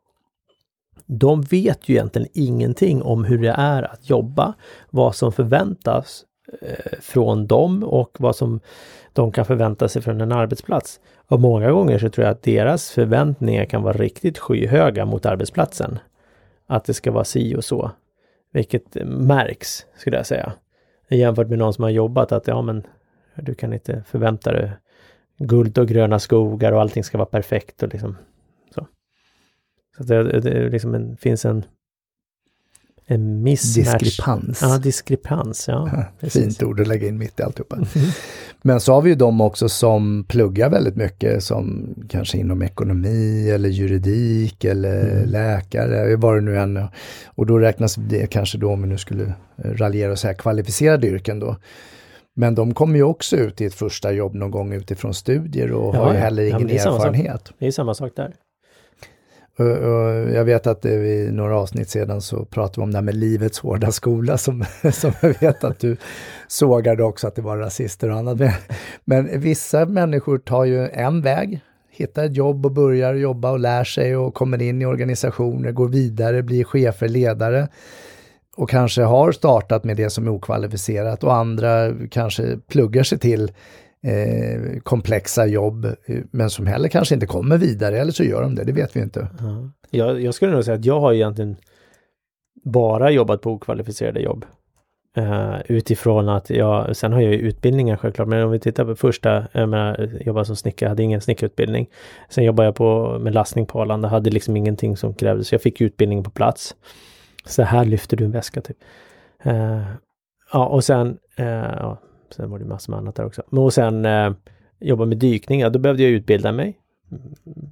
De 1.05 1.41
vet 1.41 1.89
ju 1.89 1.93
egentligen 1.93 2.27
ingenting 2.33 3.01
om 3.01 3.23
hur 3.23 3.37
det 3.37 3.55
är 3.57 3.83
att 3.83 4.09
jobba, 4.09 4.53
vad 4.89 5.15
som 5.15 5.31
förväntas 5.31 6.23
Eh, 6.61 6.99
från 7.01 7.47
dem 7.47 7.83
och 7.83 8.17
vad 8.19 8.35
som 8.35 8.59
de 9.13 9.31
kan 9.31 9.45
förvänta 9.45 9.87
sig 9.87 10.01
från 10.01 10.21
en 10.21 10.31
arbetsplats. 10.31 10.99
Och 11.27 11.39
många 11.39 11.71
gånger 11.71 11.99
så 11.99 12.09
tror 12.09 12.25
jag 12.25 12.31
att 12.31 12.43
deras 12.43 12.91
förväntningar 12.91 13.65
kan 13.65 13.83
vara 13.83 13.97
riktigt 13.97 14.37
skyhöga 14.37 15.05
mot 15.05 15.25
arbetsplatsen. 15.25 15.99
Att 16.67 16.85
det 16.85 16.93
ska 16.93 17.11
vara 17.11 17.23
si 17.23 17.55
och 17.55 17.63
så. 17.63 17.91
Vilket 18.53 18.95
märks, 19.05 19.85
skulle 19.95 20.17
jag 20.17 20.25
säga. 20.25 20.53
Jämfört 21.09 21.49
med 21.49 21.59
någon 21.59 21.73
som 21.73 21.83
har 21.83 21.89
jobbat 21.89 22.31
att 22.31 22.47
ja 22.47 22.61
men 22.61 22.83
du 23.35 23.55
kan 23.55 23.73
inte 23.73 24.03
förvänta 24.07 24.51
dig 24.51 24.71
guld 25.37 25.77
och 25.77 25.87
gröna 25.87 26.19
skogar 26.19 26.71
och 26.71 26.81
allting 26.81 27.03
ska 27.03 27.17
vara 27.17 27.29
perfekt 27.29 27.83
och 27.83 27.89
liksom 27.89 28.17
så. 28.75 28.87
Så 29.97 30.03
det, 30.03 30.39
det 30.39 30.69
liksom 30.69 30.95
en, 30.95 31.17
finns 31.17 31.45
en 31.45 31.65
en 33.09 33.43
mismatch. 33.43 34.03
Diskrepans. 34.03 34.61
Ja, 34.61 34.77
diskrepans. 34.77 35.67
Ja, 35.67 36.05
Fint 36.21 36.63
ord 36.63 36.79
att 36.79 36.87
lägga 36.87 37.07
in 37.07 37.17
mitt 37.17 37.39
i 37.39 37.43
alltihopa. 37.43 37.75
Mm. 37.75 37.87
Men 38.61 38.79
så 38.79 38.93
har 38.93 39.01
vi 39.01 39.09
ju 39.09 39.15
de 39.15 39.41
också 39.41 39.69
som 39.69 40.25
pluggar 40.27 40.69
väldigt 40.69 40.95
mycket 40.95 41.43
som 41.43 41.95
kanske 42.09 42.37
inom 42.37 42.61
ekonomi 42.61 43.49
eller 43.49 43.69
juridik 43.69 44.63
eller 44.63 45.11
mm. 45.11 45.29
läkare, 45.29 46.15
vad 46.15 46.35
det 46.37 46.41
nu 46.41 46.57
än 46.57 46.79
Och 47.25 47.45
då 47.45 47.59
räknas 47.59 47.95
det 47.95 48.27
kanske 48.27 48.57
då, 48.57 48.71
om 48.71 48.81
vi 48.81 48.87
nu 48.87 48.97
skulle 48.97 49.33
raljera 49.55 50.11
och 50.11 50.19
säga 50.19 50.33
kvalificerade 50.33 51.07
yrken 51.07 51.39
då. 51.39 51.57
Men 52.35 52.55
de 52.55 52.73
kommer 52.73 52.95
ju 52.95 53.03
också 53.03 53.35
ut 53.35 53.61
i 53.61 53.65
ett 53.65 53.73
första 53.73 54.11
jobb 54.11 54.35
någon 54.35 54.51
gång 54.51 54.73
utifrån 54.73 55.13
studier 55.13 55.71
och 55.71 55.95
ja, 55.95 55.99
har 55.99 56.13
ju 56.13 56.19
heller 56.19 56.43
ingen 56.43 56.69
ja, 56.69 56.75
erfarenhet. 56.75 57.53
Det 57.59 57.67
är 57.67 57.71
samma 57.71 57.93
sak 57.93 58.11
där. 58.15 58.33
Jag 60.33 60.45
vet 60.45 60.67
att 60.67 60.85
i 60.85 61.29
några 61.31 61.59
avsnitt 61.59 61.89
sedan 61.89 62.21
så 62.21 62.45
pratade 62.45 62.79
vi 62.81 62.83
om 62.83 62.91
det 62.91 62.97
här 62.97 63.03
med 63.03 63.15
livets 63.15 63.59
hårda 63.59 63.91
skola 63.91 64.37
som, 64.37 64.65
som 64.91 65.11
jag 65.21 65.41
vet 65.41 65.63
att 65.63 65.79
du 65.79 65.97
sågade 66.47 67.03
också 67.03 67.27
att 67.27 67.35
det 67.35 67.41
var 67.41 67.57
rasister 67.57 68.09
och 68.09 68.17
annat. 68.17 68.37
Men 69.05 69.39
vissa 69.39 69.85
människor 69.85 70.37
tar 70.37 70.65
ju 70.65 70.87
en 70.87 71.21
väg, 71.21 71.59
hittar 71.91 72.25
ett 72.25 72.35
jobb 72.35 72.65
och 72.65 72.71
börjar 72.71 73.13
jobba 73.13 73.51
och 73.51 73.59
lär 73.59 73.83
sig 73.83 74.17
och 74.17 74.33
kommer 74.33 74.61
in 74.61 74.81
i 74.81 74.85
organisationer, 74.85 75.71
går 75.71 75.87
vidare, 75.87 76.43
blir 76.43 76.63
chefer, 76.63 77.07
ledare 77.07 77.67
och 78.57 78.69
kanske 78.69 79.01
har 79.01 79.31
startat 79.31 79.83
med 79.83 79.97
det 79.97 80.09
som 80.09 80.27
är 80.27 80.31
okvalificerat 80.31 81.23
och 81.23 81.35
andra 81.35 81.93
kanske 82.11 82.57
pluggar 82.67 83.03
sig 83.03 83.19
till 83.19 83.51
eh, 84.03 84.79
komplexa 84.83 85.45
jobb, 85.45 85.85
eh, 85.85 86.23
men 86.31 86.49
som 86.49 86.67
heller 86.67 86.89
kanske 86.89 87.13
inte 87.13 87.27
kommer 87.27 87.57
vidare, 87.57 87.99
eller 87.99 88.11
så 88.11 88.23
gör 88.23 88.41
de 88.41 88.55
det, 88.55 88.63
det 88.63 88.71
vet 88.71 88.95
vi 88.95 88.99
inte. 88.99 89.27
Ja. 89.39 89.71
Jag, 89.89 90.21
jag 90.21 90.33
skulle 90.33 90.51
nog 90.51 90.63
säga 90.63 90.77
att 90.77 90.85
jag 90.85 90.99
har 90.99 91.13
egentligen 91.13 91.55
bara 92.63 93.11
jobbat 93.11 93.41
på 93.41 93.51
okvalificerade 93.51 94.19
jobb. 94.19 94.45
Uh, 95.17 95.55
utifrån 95.65 96.29
att 96.29 96.49
jag, 96.49 96.95
sen 96.95 97.13
har 97.13 97.21
jag 97.21 97.33
ju 97.33 97.39
utbildningar 97.39 97.97
självklart, 97.97 98.27
men 98.27 98.43
om 98.43 98.51
vi 98.51 98.59
tittar 98.59 98.85
på 98.85 98.95
första, 98.95 99.47
jag 99.51 99.69
menar, 99.69 100.09
jobba 100.25 100.45
som 100.45 100.55
snickare, 100.55 100.89
hade 100.89 101.03
ingen 101.03 101.21
snickarutbildning. 101.21 101.89
Sen 102.29 102.43
jobbade 102.43 102.67
jag 102.67 102.75
på, 102.75 103.19
med 103.19 103.33
lastning 103.33 103.65
på 103.65 103.81
Arlanda, 103.81 104.07
hade 104.07 104.29
liksom 104.29 104.57
ingenting 104.57 104.97
som 104.97 105.13
krävdes. 105.13 105.51
Jag 105.51 105.61
fick 105.61 105.81
utbildning 105.81 106.23
på 106.23 106.29
plats. 106.29 106.75
Så 107.45 107.63
här 107.63 107.85
lyfter 107.85 108.17
du 108.17 108.25
en 108.25 108.31
väska 108.31 108.61
typ. 108.61 108.77
Uh, 109.45 109.83
ja, 110.53 110.65
och 110.65 110.83
sen, 110.83 111.17
uh, 111.39 111.97
Sen 112.29 112.49
var 112.49 112.59
det 112.59 112.65
massor 112.65 112.91
med 112.91 112.97
annat 112.97 113.15
där 113.15 113.25
också. 113.25 113.43
Men 113.49 113.63
och 113.63 113.73
sen 113.73 114.05
eh, 114.05 114.31
jobba 114.79 115.05
med 115.05 115.17
dykning, 115.17 115.59
ja, 115.59 115.69
då 115.69 115.79
behövde 115.79 116.03
jag 116.03 116.11
utbilda 116.11 116.51
mig. 116.51 116.79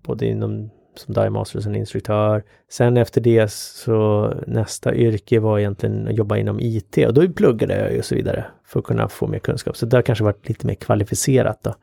Både 0.04 0.26
inom 0.26 0.70
som 1.00 1.14
dive 1.14 1.30
master 1.30 1.60
som 1.60 1.76
instruktör. 1.76 2.44
Sen 2.70 2.98
efter 2.98 3.22
det 3.22 3.52
så 3.52 4.34
nästa 4.48 4.96
yrke 4.96 5.40
var 5.40 5.60
egentligen 5.60 6.08
att 6.08 6.18
jobba 6.18 6.38
inom 6.38 6.60
IT 6.60 6.98
och 6.98 7.14
då 7.14 7.30
pluggade 7.30 7.76
jag 7.76 8.00
och 8.00 8.06
så 8.06 8.16
vidare 8.16 8.46
för 8.66 8.80
att 8.80 8.86
kunna 8.86 9.10
få 9.10 9.28
mer 9.28 9.40
kunskap. 9.40 9.78
Så 9.78 9.86
det 9.86 9.98
har 9.98 10.02
kanske 10.02 10.24
varit 10.24 10.50
lite 10.50 10.68
mer 10.68 10.76
kvalificerat 10.76 11.64
då. 11.64 11.76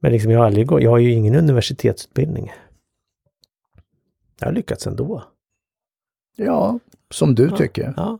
Men 0.00 0.12
liksom 0.12 0.30
jag 0.30 0.38
har 0.38 0.46
aldrig 0.46 0.66
gått, 0.66 0.82
jag 0.82 0.90
har 0.90 0.98
ju 0.98 1.12
ingen 1.12 1.34
universitetsutbildning. 1.34 2.52
Jag 4.40 4.46
har 4.46 4.52
lyckats 4.52 4.86
ändå. 4.86 5.22
Ja, 6.36 6.78
som 7.10 7.34
du 7.34 7.48
ja, 7.50 7.56
tycker. 7.56 7.94
Ja. 7.96 8.18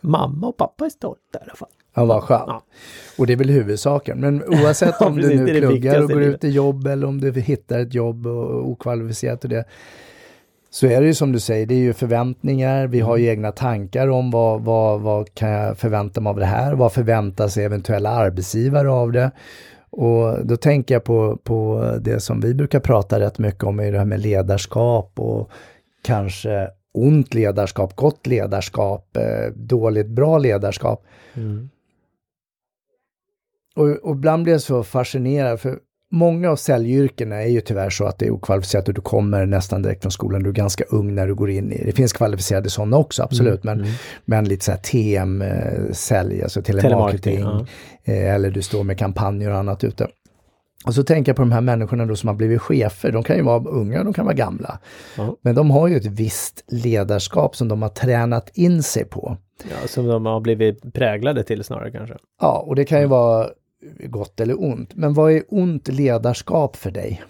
Mamma 0.00 0.46
och 0.46 0.56
pappa 0.56 0.84
är 0.84 0.90
stolta 0.90 1.38
i 1.38 1.42
alla 1.42 1.54
fall. 1.54 1.68
Ja, 1.96 2.04
vad 2.04 2.22
skönt. 2.22 2.44
Ja. 2.46 2.62
Och 3.18 3.26
det 3.26 3.32
är 3.32 3.36
väl 3.36 3.50
huvudsaken. 3.50 4.20
Men 4.20 4.44
oavsett 4.48 5.00
om 5.00 5.16
du 5.16 5.44
nu 5.44 5.60
pluggar 5.60 6.02
och 6.02 6.10
går 6.10 6.22
ut 6.22 6.44
i 6.44 6.48
jobb 6.48 6.86
eller 6.86 7.06
om 7.06 7.20
du 7.20 7.32
hittar 7.32 7.78
ett 7.78 7.94
jobb 7.94 8.26
och 8.26 8.68
okvalificerat 8.68 9.44
och 9.44 9.50
det. 9.50 9.64
Så 10.70 10.86
är 10.86 11.00
det 11.00 11.06
ju 11.06 11.14
som 11.14 11.32
du 11.32 11.40
säger, 11.40 11.66
det 11.66 11.74
är 11.74 11.78
ju 11.78 11.92
förväntningar, 11.92 12.86
vi 12.86 13.00
har 13.00 13.16
ju 13.16 13.26
egna 13.26 13.52
tankar 13.52 14.08
om 14.08 14.30
vad, 14.30 14.60
vad, 14.60 15.00
vad 15.00 15.34
kan 15.34 15.48
jag 15.48 15.78
förvänta 15.78 16.20
mig 16.20 16.30
av 16.30 16.36
det 16.36 16.46
här, 16.46 16.74
vad 16.74 16.92
förväntar 16.92 17.48
sig 17.48 17.64
eventuella 17.64 18.10
arbetsgivare 18.10 18.90
av 18.90 19.12
det. 19.12 19.30
Och 19.90 20.46
då 20.46 20.56
tänker 20.56 20.94
jag 20.94 21.04
på, 21.04 21.38
på 21.44 21.90
det 22.00 22.20
som 22.20 22.40
vi 22.40 22.54
brukar 22.54 22.80
prata 22.80 23.20
rätt 23.20 23.38
mycket 23.38 23.64
om, 23.64 23.80
är 23.80 23.92
det 23.92 23.98
här 23.98 24.04
med 24.04 24.20
ledarskap 24.20 25.12
och 25.14 25.50
kanske 26.02 26.68
ont 26.94 27.34
ledarskap, 27.34 27.96
gott 27.96 28.26
ledarskap, 28.26 29.16
eh, 29.16 29.52
dåligt, 29.54 30.06
bra 30.06 30.38
ledarskap. 30.38 31.04
Mm. 31.34 31.68
Och, 33.76 33.88
och 33.88 34.14
ibland 34.14 34.42
blir 34.42 34.54
jag 34.54 34.62
så 34.62 34.82
fascinerad, 34.82 35.60
för 35.60 35.78
många 36.12 36.50
av 36.50 36.56
säljyrkena 36.56 37.42
är 37.42 37.48
ju 37.48 37.60
tyvärr 37.60 37.90
så 37.90 38.04
att 38.04 38.18
det 38.18 38.26
är 38.26 38.30
okvalificerat 38.30 38.88
och 38.88 38.94
du 38.94 39.00
kommer 39.00 39.46
nästan 39.46 39.82
direkt 39.82 40.02
från 40.02 40.12
skolan, 40.12 40.42
du 40.42 40.48
är 40.50 40.54
ganska 40.54 40.84
ung 40.84 41.14
när 41.14 41.26
du 41.26 41.34
går 41.34 41.50
in 41.50 41.72
i 41.72 41.84
det. 41.84 41.92
finns 41.92 42.12
kvalificerade 42.12 42.70
sådana 42.70 42.96
också, 42.96 43.22
absolut, 43.22 43.64
mm, 43.64 43.76
men, 43.76 43.86
mm. 43.86 43.98
men 44.24 44.44
lite 44.44 44.64
så 44.64 44.70
här 44.70 44.78
TM-sälj, 44.78 46.42
alltså 46.42 46.62
telemarketing, 46.62 47.40
ja. 47.40 47.66
Eh, 48.04 48.34
eller 48.34 48.50
du 48.50 48.62
står 48.62 48.84
med 48.84 48.98
kampanjer 48.98 49.50
och 49.50 49.56
annat 49.56 49.84
ute. 49.84 50.08
Och 50.86 50.94
så 50.94 51.02
tänker 51.02 51.30
jag 51.30 51.36
på 51.36 51.42
de 51.42 51.52
här 51.52 51.60
människorna 51.60 52.06
då 52.06 52.16
som 52.16 52.28
har 52.28 52.34
blivit 52.34 52.62
chefer, 52.62 53.12
de 53.12 53.22
kan 53.22 53.36
ju 53.36 53.42
vara 53.42 53.64
unga, 53.68 54.04
de 54.04 54.12
kan 54.12 54.24
vara 54.24 54.34
gamla. 54.34 54.78
Ja. 55.16 55.36
Men 55.42 55.54
de 55.54 55.70
har 55.70 55.88
ju 55.88 55.96
ett 55.96 56.06
visst 56.06 56.64
ledarskap 56.68 57.56
som 57.56 57.68
de 57.68 57.82
har 57.82 57.88
tränat 57.88 58.50
in 58.54 58.82
sig 58.82 59.04
på. 59.04 59.36
Ja, 59.62 59.88
som 59.88 60.06
de 60.06 60.26
har 60.26 60.40
blivit 60.40 60.94
präglade 60.94 61.42
till 61.42 61.64
snarare 61.64 61.90
kanske. 61.90 62.16
Ja, 62.40 62.64
och 62.66 62.76
det 62.76 62.84
kan 62.84 63.00
ju 63.00 63.06
vara 63.06 63.48
gott 63.98 64.40
eller 64.40 64.62
ont. 64.62 64.94
Men 64.94 65.14
vad 65.14 65.32
är 65.32 65.42
ont 65.48 65.88
ledarskap 65.88 66.76
för 66.76 66.90
dig? 66.90 67.22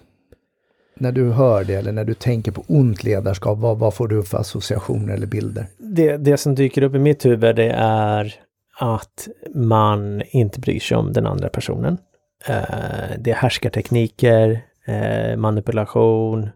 När 0.99 1.12
du 1.12 1.31
hör 1.31 1.65
det 1.65 1.75
eller 1.75 1.93
när 1.93 2.05
du 2.05 2.15
tänker 2.15 2.53
på 2.53 2.65
ont 2.69 3.05
ledarskap, 3.05 3.59
vad, 3.59 3.79
vad 3.79 3.95
får 3.95 4.09
du 4.09 4.23
för 4.23 4.38
associationer 4.38 5.15
eller 5.15 5.26
bilder? 5.26 5.67
Det, 5.79 6.17
det 6.17 6.37
som 6.37 6.55
dyker 6.55 6.83
upp 6.83 6.95
i 6.95 6.99
mitt 6.99 7.25
huvud 7.25 7.57
det 7.57 7.71
är 7.79 8.35
att 8.79 9.29
man 9.55 10.23
inte 10.26 10.61
bryr 10.61 10.81
sig 10.81 10.97
om 10.97 11.12
den 11.12 11.26
andra 11.26 11.49
personen. 11.49 11.99
Eh, 12.49 13.19
det 13.19 13.31
är 13.31 13.35
härskartekniker, 13.35 14.61
eh, 14.87 15.37
manipulation, 15.37 16.50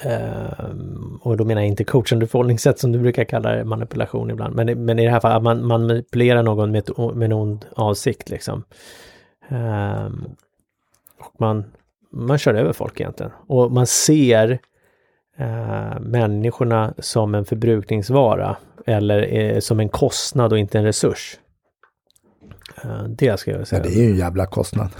Ehm, 0.00 1.18
och 1.22 1.36
då 1.36 1.44
menar 1.44 1.60
jag 1.60 1.68
inte 1.68 1.84
coachande 1.84 2.26
förhållningssätt 2.26 2.78
som 2.78 2.92
du 2.92 2.98
brukar 2.98 3.24
kalla 3.24 3.52
det, 3.52 3.64
manipulation 3.64 4.30
ibland. 4.30 4.54
Men, 4.54 4.84
men 4.84 4.98
i 4.98 5.04
det 5.04 5.10
här 5.10 5.20
fallet, 5.20 5.42
man, 5.42 5.66
man 5.66 5.86
manipulerar 5.86 6.42
någon 6.42 6.70
med, 6.70 6.90
med 7.14 7.26
en 7.26 7.32
ond 7.32 7.66
avsikt 7.76 8.30
liksom. 8.30 8.64
Ehm, 9.48 10.24
och 11.18 11.40
man, 11.40 11.64
man 12.12 12.38
kör 12.38 12.54
över 12.54 12.72
folk 12.72 13.00
egentligen. 13.00 13.32
Och 13.46 13.72
man 13.72 13.86
ser 13.86 14.58
eh, 15.38 16.00
människorna 16.00 16.94
som 16.98 17.34
en 17.34 17.44
förbrukningsvara 17.44 18.56
eller 18.86 19.34
eh, 19.34 19.58
som 19.58 19.80
en 19.80 19.88
kostnad 19.88 20.52
och 20.52 20.58
inte 20.58 20.78
en 20.78 20.84
resurs. 20.84 21.38
Eh, 22.84 23.04
det 23.08 23.40
ska 23.40 23.50
jag 23.50 23.68
säga. 23.68 23.82
Ja, 23.84 23.90
det 23.90 23.96
är 23.96 24.02
ju 24.02 24.10
en 24.10 24.16
jävla 24.16 24.46
kostnad 24.46 24.90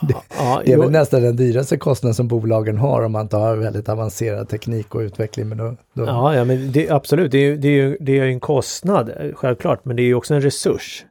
det, 0.00 0.14
ja, 0.38 0.62
det 0.64 0.72
är 0.72 0.78
väl 0.78 0.90
nästan 0.90 1.22
den 1.22 1.36
dyraste 1.36 1.76
kostnaden 1.76 2.14
som 2.14 2.28
bolagen 2.28 2.78
har 2.78 3.02
om 3.02 3.12
man 3.12 3.22
inte 3.22 3.36
har 3.36 3.56
väldigt 3.56 3.88
avancerad 3.88 4.48
teknik 4.48 4.94
och 4.94 5.00
utveckling. 5.00 5.48
Men 5.48 5.58
då, 5.58 5.76
då... 5.94 6.04
Ja, 6.04 6.36
ja, 6.36 6.44
men 6.44 6.72
det, 6.72 6.90
absolut, 6.90 7.32
det 7.32 7.38
är, 7.38 7.56
det, 7.56 7.68
är, 7.68 7.96
det 8.00 8.18
är 8.18 8.24
en 8.24 8.40
kostnad, 8.40 9.10
självklart, 9.34 9.84
men 9.84 9.96
det 9.96 10.02
är 10.02 10.14
också 10.14 10.34
en 10.34 10.40
resurs. 10.40 11.04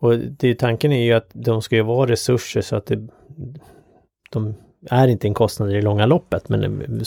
Och 0.00 0.18
det, 0.18 0.54
tanken 0.54 0.92
är 0.92 1.04
ju 1.04 1.12
att 1.12 1.28
de 1.32 1.62
ska 1.62 1.76
ju 1.76 1.82
vara 1.82 2.10
resurser 2.10 2.60
så 2.60 2.76
att 2.76 2.86
det, 2.86 3.08
de 4.30 4.54
är 4.90 5.08
inte 5.08 5.28
en 5.28 5.34
kostnad 5.34 5.70
i 5.70 5.74
det 5.74 5.82
långa 5.82 6.06
loppet, 6.06 6.48
men 6.48 7.02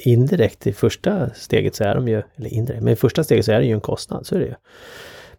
indirekt 0.00 0.66
i 0.66 0.72
första 0.72 1.30
steget 1.30 1.74
så 1.74 1.84
är 1.84 1.94
de 1.94 2.08
ju, 2.08 2.22
eller 2.36 2.52
indirekt, 2.52 2.82
men 2.82 2.92
i 2.92 2.96
första 2.96 3.24
steget 3.24 3.44
så 3.44 3.52
är 3.52 3.58
det 3.58 3.66
ju 3.66 3.72
en 3.72 3.80
kostnad, 3.80 4.26
så 4.26 4.34
är 4.34 4.38
det 4.38 4.46
ju. 4.46 4.54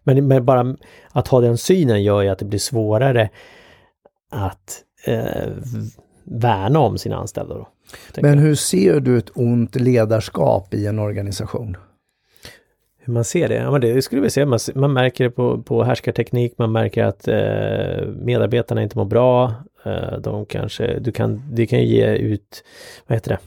Men, 0.02 0.26
men 0.26 0.44
bara 0.44 0.76
att 1.12 1.28
ha 1.28 1.40
den 1.40 1.58
synen 1.58 2.02
gör 2.02 2.22
ju 2.22 2.28
att 2.28 2.38
det 2.38 2.44
blir 2.44 2.58
svårare 2.58 3.30
att 4.30 4.84
eh, 5.04 5.48
värna 6.24 6.78
om 6.78 6.98
sina 6.98 7.16
anställda. 7.16 7.54
Då, 7.54 7.68
men 8.22 8.38
hur 8.38 8.54
ser 8.54 9.00
du 9.00 9.18
ett 9.18 9.30
ont 9.34 9.76
ledarskap 9.76 10.74
i 10.74 10.86
en 10.86 10.98
organisation? 10.98 11.76
Hur 12.98 13.12
man 13.12 13.24
ser 13.24 13.48
det? 13.48 13.54
Ja, 13.54 13.70
men 13.70 13.80
det 13.80 14.02
skulle 14.02 14.20
vi 14.20 14.30
säga. 14.30 14.46
Man, 14.46 14.58
man 14.74 14.92
märker 14.92 15.24
det 15.24 15.30
på, 15.30 15.62
på 15.62 15.84
härskarteknik, 15.84 16.54
man 16.58 16.72
märker 16.72 17.04
att 17.04 17.28
eh, 17.28 18.06
medarbetarna 18.08 18.82
inte 18.82 18.98
mår 18.98 19.04
bra. 19.04 19.54
Eh, 19.84 20.18
de 20.18 20.46
kanske, 20.46 20.98
du 20.98 21.12
kan, 21.12 21.42
du 21.52 21.66
kan 21.66 21.84
ge 21.84 22.14
ut, 22.14 22.64
vad 23.06 23.16
heter 23.16 23.30
det? 23.30 23.38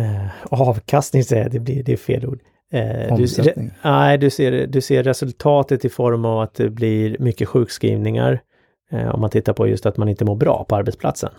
Eh, 0.00 0.26
avkastning 0.44 1.24
säger 1.24 1.42
jag, 1.42 1.52
det, 1.52 1.60
blir, 1.60 1.82
det 1.82 1.92
är 1.92 1.96
fel 1.96 2.26
ord. 2.26 2.40
Eh, 2.72 3.16
du, 3.16 3.28
ser, 3.28 3.70
nej, 3.82 4.18
du 4.18 4.30
ser, 4.30 4.66
du 4.66 4.80
ser 4.80 5.02
resultatet 5.02 5.84
i 5.84 5.88
form 5.88 6.24
av 6.24 6.40
att 6.40 6.54
det 6.54 6.70
blir 6.70 7.16
mycket 7.18 7.48
sjukskrivningar. 7.48 8.40
Eh, 8.90 9.14
om 9.14 9.20
man 9.20 9.30
tittar 9.30 9.52
på 9.52 9.66
just 9.68 9.86
att 9.86 9.96
man 9.96 10.08
inte 10.08 10.24
mår 10.24 10.36
bra 10.36 10.64
på 10.68 10.76
arbetsplatsen. 10.76 11.30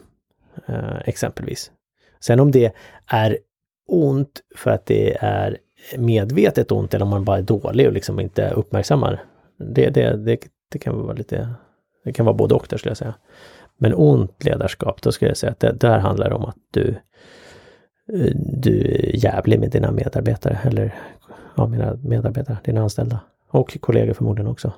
Eh, 0.65 0.99
exempelvis. 1.05 1.71
Sen 2.19 2.39
om 2.39 2.51
det 2.51 2.71
är 3.07 3.37
ont 3.87 4.41
för 4.55 4.71
att 4.71 4.85
det 4.85 5.17
är 5.19 5.57
medvetet 5.97 6.71
ont 6.71 6.93
eller 6.93 7.05
om 7.05 7.09
man 7.09 7.23
bara 7.23 7.37
är 7.37 7.41
dålig 7.41 7.87
och 7.87 7.93
liksom 7.93 8.19
inte 8.19 8.49
uppmärksammar. 8.49 9.23
Det, 9.57 9.89
det, 9.89 10.15
det, 10.15 10.39
det 10.71 10.79
kan 10.79 11.01
vara 11.01 11.13
lite, 11.13 11.49
det 12.03 12.13
kan 12.13 12.25
vara 12.25 12.35
både 12.35 12.55
och 12.55 12.67
där 12.69 12.77
skulle 12.77 12.89
jag 12.89 12.97
säga. 12.97 13.13
Men 13.77 13.93
ont 13.93 14.43
ledarskap, 14.43 15.01
då 15.01 15.11
skulle 15.11 15.29
jag 15.29 15.37
säga 15.37 15.51
att 15.51 15.59
det, 15.59 15.71
där 15.71 15.99
handlar 15.99 16.29
det 16.29 16.35
om 16.35 16.45
att 16.45 16.57
du 16.71 16.95
du 18.33 18.81
är 18.81 19.25
jävlig 19.25 19.59
med 19.59 19.71
dina 19.71 19.91
medarbetare 19.91 20.59
eller 20.63 20.95
ja, 21.55 21.67
mina 21.67 21.97
medarbetare, 22.03 22.57
dina 22.63 22.81
anställda 22.81 23.19
och 23.49 23.77
kollegor 23.81 24.13
förmodligen 24.13 24.51
också. 24.51 24.73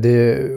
Det, 0.00 0.48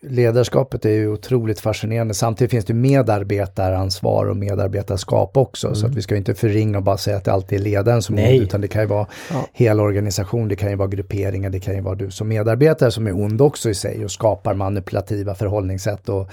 ledarskapet 0.00 0.84
är 0.84 0.90
ju 0.90 1.08
otroligt 1.08 1.60
fascinerande. 1.60 2.14
Samtidigt 2.14 2.50
finns 2.50 2.64
det 2.64 2.74
medarbetaransvar 2.74 4.26
och 4.26 4.36
medarbetarskap 4.36 5.36
också. 5.36 5.66
Mm. 5.66 5.76
Så 5.76 5.86
att 5.86 5.94
vi 5.94 6.02
ska 6.02 6.16
inte 6.16 6.34
förringa 6.34 6.78
och 6.78 6.84
bara 6.84 6.96
säga 6.96 7.16
att 7.16 7.24
det 7.24 7.32
alltid 7.32 7.60
är 7.60 7.62
ledaren 7.62 8.02
som 8.02 8.18
är 8.18 8.32
ond, 8.32 8.42
utan 8.42 8.60
det 8.60 8.68
kan 8.68 8.82
ju 8.82 8.88
vara 8.88 9.06
ja. 9.30 9.46
hela 9.52 9.82
organisation, 9.82 10.48
det 10.48 10.56
kan 10.56 10.70
ju 10.70 10.76
vara 10.76 10.88
grupperingar, 10.88 11.50
det 11.50 11.60
kan 11.60 11.74
ju 11.74 11.80
vara 11.80 11.94
du 11.94 12.10
som 12.10 12.28
medarbetare 12.28 12.90
som 12.90 13.06
är 13.06 13.12
ond 13.12 13.40
också 13.40 13.70
i 13.70 13.74
sig 13.74 14.04
och 14.04 14.10
skapar 14.10 14.54
manipulativa 14.54 15.34
förhållningssätt 15.34 16.08
och 16.08 16.28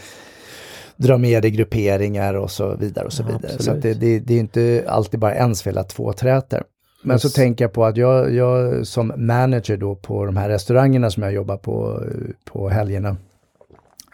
drar 0.95 1.17
med 1.17 1.41
dig 1.41 1.51
grupperingar 1.51 2.33
och 2.33 2.51
så 2.51 2.75
vidare 2.75 3.05
och 3.05 3.13
så 3.13 3.23
ja, 3.23 3.37
vidare. 3.37 3.63
Så 3.63 3.73
det, 3.73 3.93
det, 3.93 4.19
det, 4.19 4.33
är 4.33 4.39
inte 4.39 4.85
alltid 4.87 5.19
bara 5.19 5.35
ens 5.35 5.63
fel 5.63 5.77
att 5.77 5.89
två 5.89 6.13
träter. 6.13 6.63
Men 7.01 7.19
så 7.19 7.29
tänker 7.29 7.63
jag 7.63 7.73
på 7.73 7.85
att 7.85 7.97
jag, 7.97 8.33
jag 8.33 8.87
som 8.87 9.13
manager 9.17 9.77
då 9.77 9.95
på 9.95 10.25
de 10.25 10.37
här 10.37 10.49
restaurangerna 10.49 11.11
som 11.11 11.23
jag 11.23 11.33
jobbar 11.33 11.57
på 11.57 12.03
på 12.43 12.69
helgerna. 12.69 13.17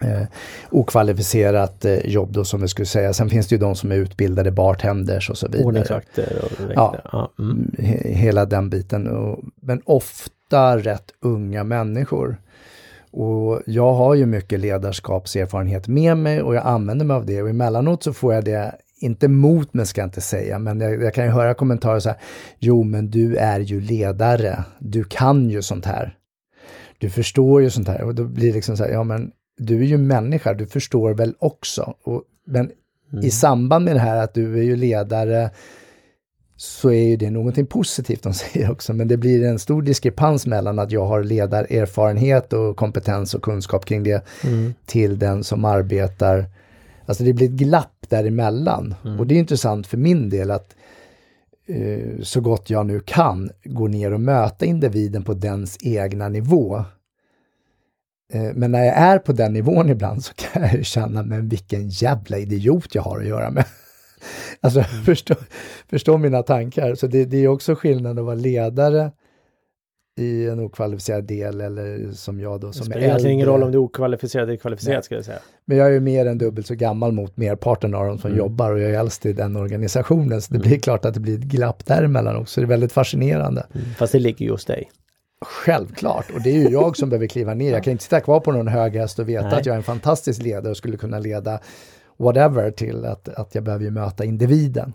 Eh, 0.02 0.22
okvalificerat 0.70 1.84
eh, 1.84 2.06
jobb 2.06 2.32
då 2.32 2.44
som 2.44 2.60
vi 2.60 2.68
skulle 2.68 2.86
säga. 2.86 3.12
Sen 3.12 3.30
finns 3.30 3.48
det 3.48 3.54
ju 3.54 3.58
de 3.58 3.74
som 3.74 3.92
är 3.92 3.96
utbildade 3.96 4.50
bartenders 4.50 5.30
och 5.30 5.38
så 5.38 5.46
vidare. 5.46 5.64
Ordningsvakter 5.64 6.42
och 6.42 6.72
Ja, 6.74 6.96
ja 7.12 7.32
mm. 7.38 7.74
he, 7.78 8.12
hela 8.12 8.44
den 8.44 8.70
biten. 8.70 9.08
Och, 9.08 9.44
men 9.60 9.82
ofta 9.84 10.78
rätt 10.78 11.12
unga 11.20 11.64
människor. 11.64 12.36
Och 13.10 13.62
jag 13.66 13.92
har 13.92 14.14
ju 14.14 14.26
mycket 14.26 14.60
ledarskapserfarenhet 14.60 15.88
med 15.88 16.16
mig 16.16 16.42
och 16.42 16.54
jag 16.54 16.66
använder 16.66 17.04
mig 17.04 17.14
av 17.14 17.26
det 17.26 17.42
och 17.42 17.50
emellanåt 17.50 18.02
så 18.02 18.12
får 18.12 18.34
jag 18.34 18.44
det 18.44 18.74
inte 18.98 19.28
mot 19.28 19.74
mig 19.74 19.86
ska 19.86 20.00
jag 20.00 20.06
inte 20.06 20.20
säga, 20.20 20.58
men 20.58 20.80
jag, 20.80 21.02
jag 21.02 21.14
kan 21.14 21.24
ju 21.24 21.30
höra 21.30 21.54
kommentarer 21.54 22.00
så 22.00 22.08
här, 22.08 22.18
jo 22.58 22.82
men 22.82 23.10
du 23.10 23.36
är 23.36 23.60
ju 23.60 23.80
ledare, 23.80 24.64
du 24.78 25.04
kan 25.04 25.50
ju 25.50 25.62
sånt 25.62 25.84
här. 25.84 26.16
Du 26.98 27.10
förstår 27.10 27.62
ju 27.62 27.70
sånt 27.70 27.88
här 27.88 28.02
och 28.02 28.14
då 28.14 28.24
blir 28.24 28.48
det 28.48 28.54
liksom 28.54 28.76
så 28.76 28.84
här, 28.84 28.90
ja 28.90 29.04
men 29.04 29.30
du 29.58 29.80
är 29.80 29.86
ju 29.86 29.98
människa, 29.98 30.54
du 30.54 30.66
förstår 30.66 31.14
väl 31.14 31.34
också. 31.38 31.94
Och, 32.04 32.22
men 32.46 32.70
mm. 33.12 33.24
i 33.24 33.30
samband 33.30 33.84
med 33.84 33.96
det 33.96 34.00
här 34.00 34.16
att 34.16 34.34
du 34.34 34.58
är 34.58 34.62
ju 34.62 34.76
ledare, 34.76 35.50
så 36.56 36.90
är 36.90 37.02
ju 37.02 37.16
det 37.16 37.30
någonting 37.30 37.66
positivt 37.66 38.22
de 38.22 38.34
säger 38.34 38.70
också, 38.70 38.92
men 38.92 39.08
det 39.08 39.16
blir 39.16 39.44
en 39.44 39.58
stor 39.58 39.82
diskrepans 39.82 40.46
mellan 40.46 40.78
att 40.78 40.92
jag 40.92 41.06
har 41.06 41.22
ledarerfarenhet 41.22 42.52
och 42.52 42.76
kompetens 42.76 43.34
och 43.34 43.42
kunskap 43.42 43.84
kring 43.84 44.02
det 44.02 44.26
mm. 44.44 44.74
till 44.86 45.18
den 45.18 45.44
som 45.44 45.64
arbetar. 45.64 46.44
Alltså 47.06 47.24
det 47.24 47.32
blir 47.32 47.46
ett 47.46 47.52
glapp 47.52 47.95
däremellan. 48.10 48.94
Mm. 49.04 49.20
Och 49.20 49.26
det 49.26 49.34
är 49.34 49.38
intressant 49.38 49.86
för 49.86 49.96
min 49.96 50.30
del 50.30 50.50
att 50.50 50.76
eh, 51.66 52.22
så 52.22 52.40
gott 52.40 52.70
jag 52.70 52.86
nu 52.86 53.00
kan 53.00 53.50
gå 53.64 53.86
ner 53.86 54.12
och 54.12 54.20
möta 54.20 54.64
individen 54.64 55.24
på 55.24 55.34
dens 55.34 55.78
egna 55.80 56.28
nivå. 56.28 56.84
Eh, 58.32 58.50
men 58.54 58.72
när 58.72 58.84
jag 58.84 58.96
är 58.96 59.18
på 59.18 59.32
den 59.32 59.52
nivån 59.52 59.90
ibland 59.90 60.24
så 60.24 60.34
kan 60.34 60.62
jag 60.62 60.86
känna, 60.86 61.22
men 61.22 61.48
vilken 61.48 61.88
jävla 61.88 62.38
idiot 62.38 62.94
jag 62.94 63.02
har 63.02 63.20
att 63.20 63.26
göra 63.26 63.50
med. 63.50 63.64
Alltså 64.60 64.78
mm. 64.78 65.04
förstå, 65.04 65.34
förstå 65.90 66.18
mina 66.18 66.42
tankar. 66.42 66.94
Så 66.94 67.06
det, 67.06 67.24
det 67.24 67.36
är 67.36 67.48
också 67.48 67.74
skillnad 67.74 68.18
att 68.18 68.24
vara 68.24 68.34
ledare 68.34 69.12
i 70.18 70.46
en 70.46 70.60
okvalificerad 70.60 71.24
del 71.24 71.60
eller 71.60 72.12
som 72.12 72.40
jag 72.40 72.60
då 72.60 72.72
som 72.72 72.82
äldre. 72.82 72.82
Det 72.82 72.84
spelar 72.84 73.06
egentligen 73.06 73.34
ingen 73.34 73.46
roll 73.46 73.62
om 73.62 73.72
du 73.72 73.78
är 73.78 73.82
okvalificerad 73.82 74.48
eller 74.48 74.58
kvalificerad 74.58 75.04
skulle 75.04 75.18
jag 75.18 75.24
säga. 75.24 75.38
Men 75.64 75.76
jag 75.76 75.86
är 75.86 75.90
ju 75.90 76.00
mer 76.00 76.26
än 76.26 76.38
dubbelt 76.38 76.66
så 76.66 76.74
gammal 76.74 77.12
mot 77.12 77.36
merparten 77.36 77.94
av 77.94 78.06
dem 78.06 78.18
som 78.18 78.30
mm. 78.30 78.38
jobbar 78.38 78.72
och 78.72 78.80
jag 78.80 78.90
är 78.90 78.98
äldst 78.98 79.26
i 79.26 79.32
den 79.32 79.56
organisationen. 79.56 80.42
Så 80.42 80.52
det 80.52 80.58
mm. 80.58 80.68
blir 80.68 80.78
klart 80.78 81.04
att 81.04 81.14
det 81.14 81.20
blir 81.20 81.38
ett 81.38 81.44
glapp 81.44 81.86
däremellan 81.86 82.36
också. 82.36 82.60
Det 82.60 82.64
är 82.64 82.68
väldigt 82.68 82.92
fascinerande. 82.92 83.66
Mm. 83.74 83.86
Fast 83.94 84.12
det 84.12 84.18
ligger 84.18 84.46
ju 84.46 84.52
hos 84.52 84.64
dig. 84.64 84.90
Självklart, 85.40 86.30
och 86.34 86.42
det 86.42 86.50
är 86.50 86.54
ju 86.54 86.68
jag 86.68 86.96
som 86.96 87.10
behöver 87.10 87.26
kliva 87.26 87.54
ner. 87.54 87.72
Jag 87.72 87.84
kan 87.84 87.90
inte 87.90 88.04
sitta 88.04 88.20
kvar 88.20 88.40
på 88.40 88.52
någon 88.52 88.68
hög 88.68 88.96
häst 88.96 89.18
och 89.18 89.28
veta 89.28 89.48
Nej. 89.48 89.58
att 89.58 89.66
jag 89.66 89.72
är 89.72 89.76
en 89.76 89.82
fantastisk 89.82 90.42
ledare 90.42 90.70
och 90.70 90.76
skulle 90.76 90.96
kunna 90.96 91.18
leda 91.18 91.60
whatever 92.16 92.70
till 92.70 93.04
att, 93.04 93.28
att 93.28 93.54
jag 93.54 93.64
behöver 93.64 93.90
möta 93.90 94.24
individen. 94.24 94.92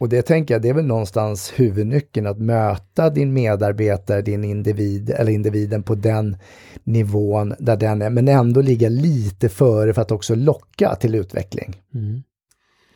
Och 0.00 0.08
det 0.08 0.22
tänker 0.22 0.54
jag, 0.54 0.62
det 0.62 0.68
är 0.68 0.74
väl 0.74 0.86
någonstans 0.86 1.52
huvudnyckeln 1.56 2.26
att 2.26 2.38
möta 2.38 3.10
din 3.10 3.32
medarbetare, 3.32 4.22
din 4.22 4.44
individ 4.44 5.10
eller 5.10 5.32
individen 5.32 5.82
på 5.82 5.94
den 5.94 6.36
nivån 6.84 7.54
där 7.58 7.76
den 7.76 8.02
är, 8.02 8.10
men 8.10 8.28
ändå 8.28 8.60
ligga 8.60 8.88
lite 8.88 9.48
före 9.48 9.94
för 9.94 10.02
att 10.02 10.12
också 10.12 10.34
locka 10.34 10.94
till 10.94 11.14
utveckling. 11.14 11.82
Mm. 11.94 12.22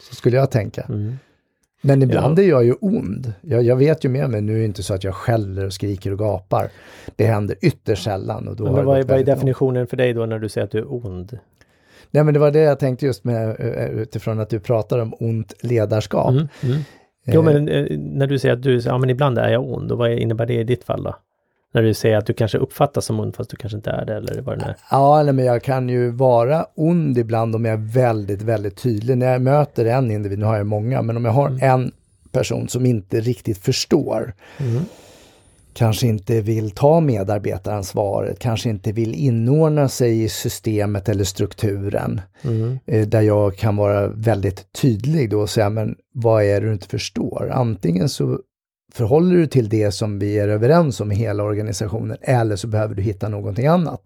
Så 0.08 0.14
skulle 0.14 0.36
jag 0.36 0.50
tänka. 0.50 0.82
Mm. 0.82 1.16
Men 1.84 2.02
ibland 2.02 2.38
Ja. 2.38 2.42
är 2.42 2.48
jag 2.48 2.64
ju 2.64 2.74
ond. 2.80 3.32
Jag, 3.40 3.62
jag 3.62 3.76
vet 3.76 4.04
ju 4.04 4.08
med 4.08 4.30
mig, 4.30 4.40
nu 4.40 4.54
är 4.54 4.58
det 4.58 4.64
inte 4.64 4.82
så 4.82 4.94
att 4.94 5.04
jag 5.04 5.14
skäller 5.14 5.66
och 5.66 5.72
skriker 5.72 6.12
och 6.12 6.18
gapar. 6.18 6.70
Det 7.16 7.26
händer 7.26 7.56
ytterst 7.62 8.04
sällan. 8.04 8.48
Och 8.48 8.56
då 8.56 8.64
Men 8.64 8.84
vad 8.84 8.98
är, 8.98 9.04
vad 9.04 9.20
är 9.20 9.24
definitionen 9.24 9.86
för 9.86 9.96
dig 9.96 10.12
då 10.12 10.26
när 10.26 10.38
du 10.38 10.48
säger 10.48 10.64
att 10.64 10.70
du 10.70 10.78
är 10.78 10.92
ond? 11.06 11.38
Nej 12.14 12.24
men 12.24 12.34
det 12.34 12.40
var 12.40 12.50
det 12.50 12.60
jag 12.60 12.78
tänkte 12.78 13.06
just 13.06 13.24
med 13.24 13.48
eh, 13.60 13.86
utifrån 14.00 14.40
att 14.40 14.50
du 14.50 14.60
pratar 14.60 14.98
om 14.98 15.14
ont 15.20 15.54
ledarskap. 15.60 16.30
Mm. 16.30 16.48
Mm. 16.62 16.78
Jo 17.24 17.42
men 17.42 17.68
eh, 17.68 17.98
när 17.98 18.26
du 18.26 18.38
säger 18.38 18.54
att 18.54 18.62
du, 18.62 18.78
ja 18.78 18.98
men 18.98 19.10
ibland 19.10 19.38
är 19.38 19.48
jag 19.48 19.64
ond, 19.72 19.92
och 19.92 19.98
vad 19.98 20.12
innebär 20.12 20.46
det 20.46 20.54
i 20.54 20.64
ditt 20.64 20.84
fall 20.84 21.02
då? 21.02 21.16
När 21.74 21.82
du 21.82 21.94
säger 21.94 22.16
att 22.16 22.26
du 22.26 22.32
kanske 22.32 22.58
uppfattas 22.58 23.04
som 23.04 23.20
ond 23.20 23.36
fast 23.36 23.50
du 23.50 23.56
kanske 23.56 23.76
inte 23.76 23.90
är 23.90 24.04
det 24.04 24.14
eller 24.14 24.42
vad 24.42 24.58
det 24.58 24.64
är. 24.64 24.76
Ja, 24.90 25.22
nej, 25.22 25.32
men 25.34 25.44
jag 25.44 25.62
kan 25.62 25.88
ju 25.88 26.10
vara 26.10 26.66
ond 26.74 27.18
ibland 27.18 27.54
om 27.56 27.64
jag 27.64 27.72
är 27.74 27.92
väldigt, 27.92 28.42
väldigt 28.42 28.82
tydlig. 28.82 29.18
När 29.18 29.32
jag 29.32 29.42
möter 29.42 29.84
en 29.84 30.10
individ, 30.10 30.38
nu 30.38 30.44
har 30.44 30.56
jag 30.56 30.66
många, 30.66 31.02
men 31.02 31.16
om 31.16 31.24
jag 31.24 31.32
har 31.32 31.48
Mm. 31.48 31.62
en 31.70 31.92
person 32.32 32.68
som 32.68 32.86
inte 32.86 33.20
riktigt 33.20 33.58
förstår, 33.58 34.32
kanske 35.74 36.06
inte 36.06 36.40
vill 36.40 36.70
ta 36.70 37.00
medarbetaransvaret, 37.00 38.38
kanske 38.38 38.68
inte 38.70 38.92
vill 38.92 39.14
inordna 39.14 39.88
sig 39.88 40.22
i 40.22 40.28
systemet 40.28 41.08
eller 41.08 41.24
strukturen, 41.24 42.20
Mm. 42.44 42.78
eh, 42.86 43.06
där 43.08 43.20
jag 43.20 43.56
kan 43.56 43.76
vara 43.76 44.08
väldigt 44.08 44.72
tydlig 44.72 45.30
då 45.30 45.40
och 45.40 45.50
säga, 45.50 45.70
men 45.70 45.94
vad 46.14 46.44
är 46.44 46.60
det 46.60 46.66
du 46.66 46.72
inte 46.72 46.88
förstår? 46.88 47.50
Antingen 47.52 48.08
så 48.08 48.38
förhåller 48.94 49.36
du 49.36 49.46
till 49.46 49.68
det 49.68 49.92
som 49.92 50.18
vi 50.18 50.38
är 50.38 50.48
överens 50.48 51.00
om 51.00 51.12
i 51.12 51.14
hela 51.14 51.42
organisationen, 51.42 52.16
eller 52.20 52.56
så 52.56 52.66
behöver 52.66 52.94
du 52.94 53.02
hitta 53.02 53.28
någonting 53.28 53.66
annat. 53.66 54.00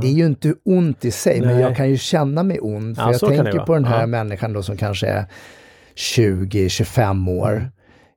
Det 0.00 0.06
är 0.06 0.12
ju 0.12 0.26
inte 0.26 0.54
ont 0.64 1.04
i 1.04 1.10
sig, 1.10 1.40
men 1.40 1.48
Nej. 1.54 1.60
jag 1.60 1.76
kan 1.76 1.90
ju 1.90 1.96
känna 1.96 2.42
mig 2.42 2.58
ond. 2.60 2.96
För 2.96 3.02
Ja, 3.02 3.12
jag 3.12 3.20
tänker 3.20 3.58
på 3.66 3.74
den 3.74 3.84
här 3.84 4.00
Ja. 4.00 4.06
människan 4.06 4.52
då 4.52 4.62
som 4.62 4.76
kanske 4.76 5.06
är 5.06 5.24
20-25 5.96 7.28
år. 7.28 7.70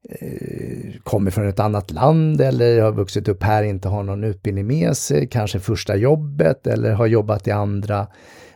Eh, 0.09 0.93
kommer 1.03 1.31
från 1.31 1.47
ett 1.47 1.59
annat 1.59 1.91
land 1.91 2.41
eller 2.41 2.81
har 2.81 2.91
vuxit 2.91 3.27
upp 3.27 3.43
här, 3.43 3.63
inte 3.63 3.87
har 3.87 4.03
någon 4.03 4.23
utbildning 4.23 4.67
med 4.67 4.97
sig, 4.97 5.27
kanske 5.27 5.59
första 5.59 5.95
jobbet 5.95 6.67
eller 6.67 6.91
har 6.93 7.07
jobbat 7.07 7.47
i 7.47 7.51
andra 7.51 8.07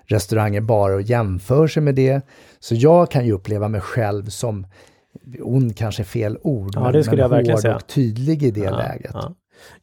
restauranger 0.06 0.62
bara 0.62 0.96
och 0.96 1.01
jämför 1.01 1.68
sig 1.68 1.84
med 1.84 1.96
det. 1.96 2.22
Så 2.60 2.75
jag 2.75 3.12
kan 3.12 3.25
ju 3.25 3.32
uppleva 3.32 3.68
mig 3.68 3.82
själv 3.82 4.25
som, 4.25 4.68
ond 5.41 5.77
kanske 5.77 6.01
är 6.01 6.06
fel 6.06 6.38
ord, 6.41 6.72
Ja, 6.75 6.84
men, 6.84 6.94
det 6.94 7.03
skulle 7.03 7.15
men 7.18 7.24
jag 7.24 7.29
verkligen 7.29 7.56
hård 7.56 7.62
säga. 7.62 7.75
och 7.75 7.88
tydlig 7.88 8.44
i 8.44 8.51
det 8.51 8.60
Ja, 8.60 8.77
läget. 8.77 9.12
Ja, 9.13 9.34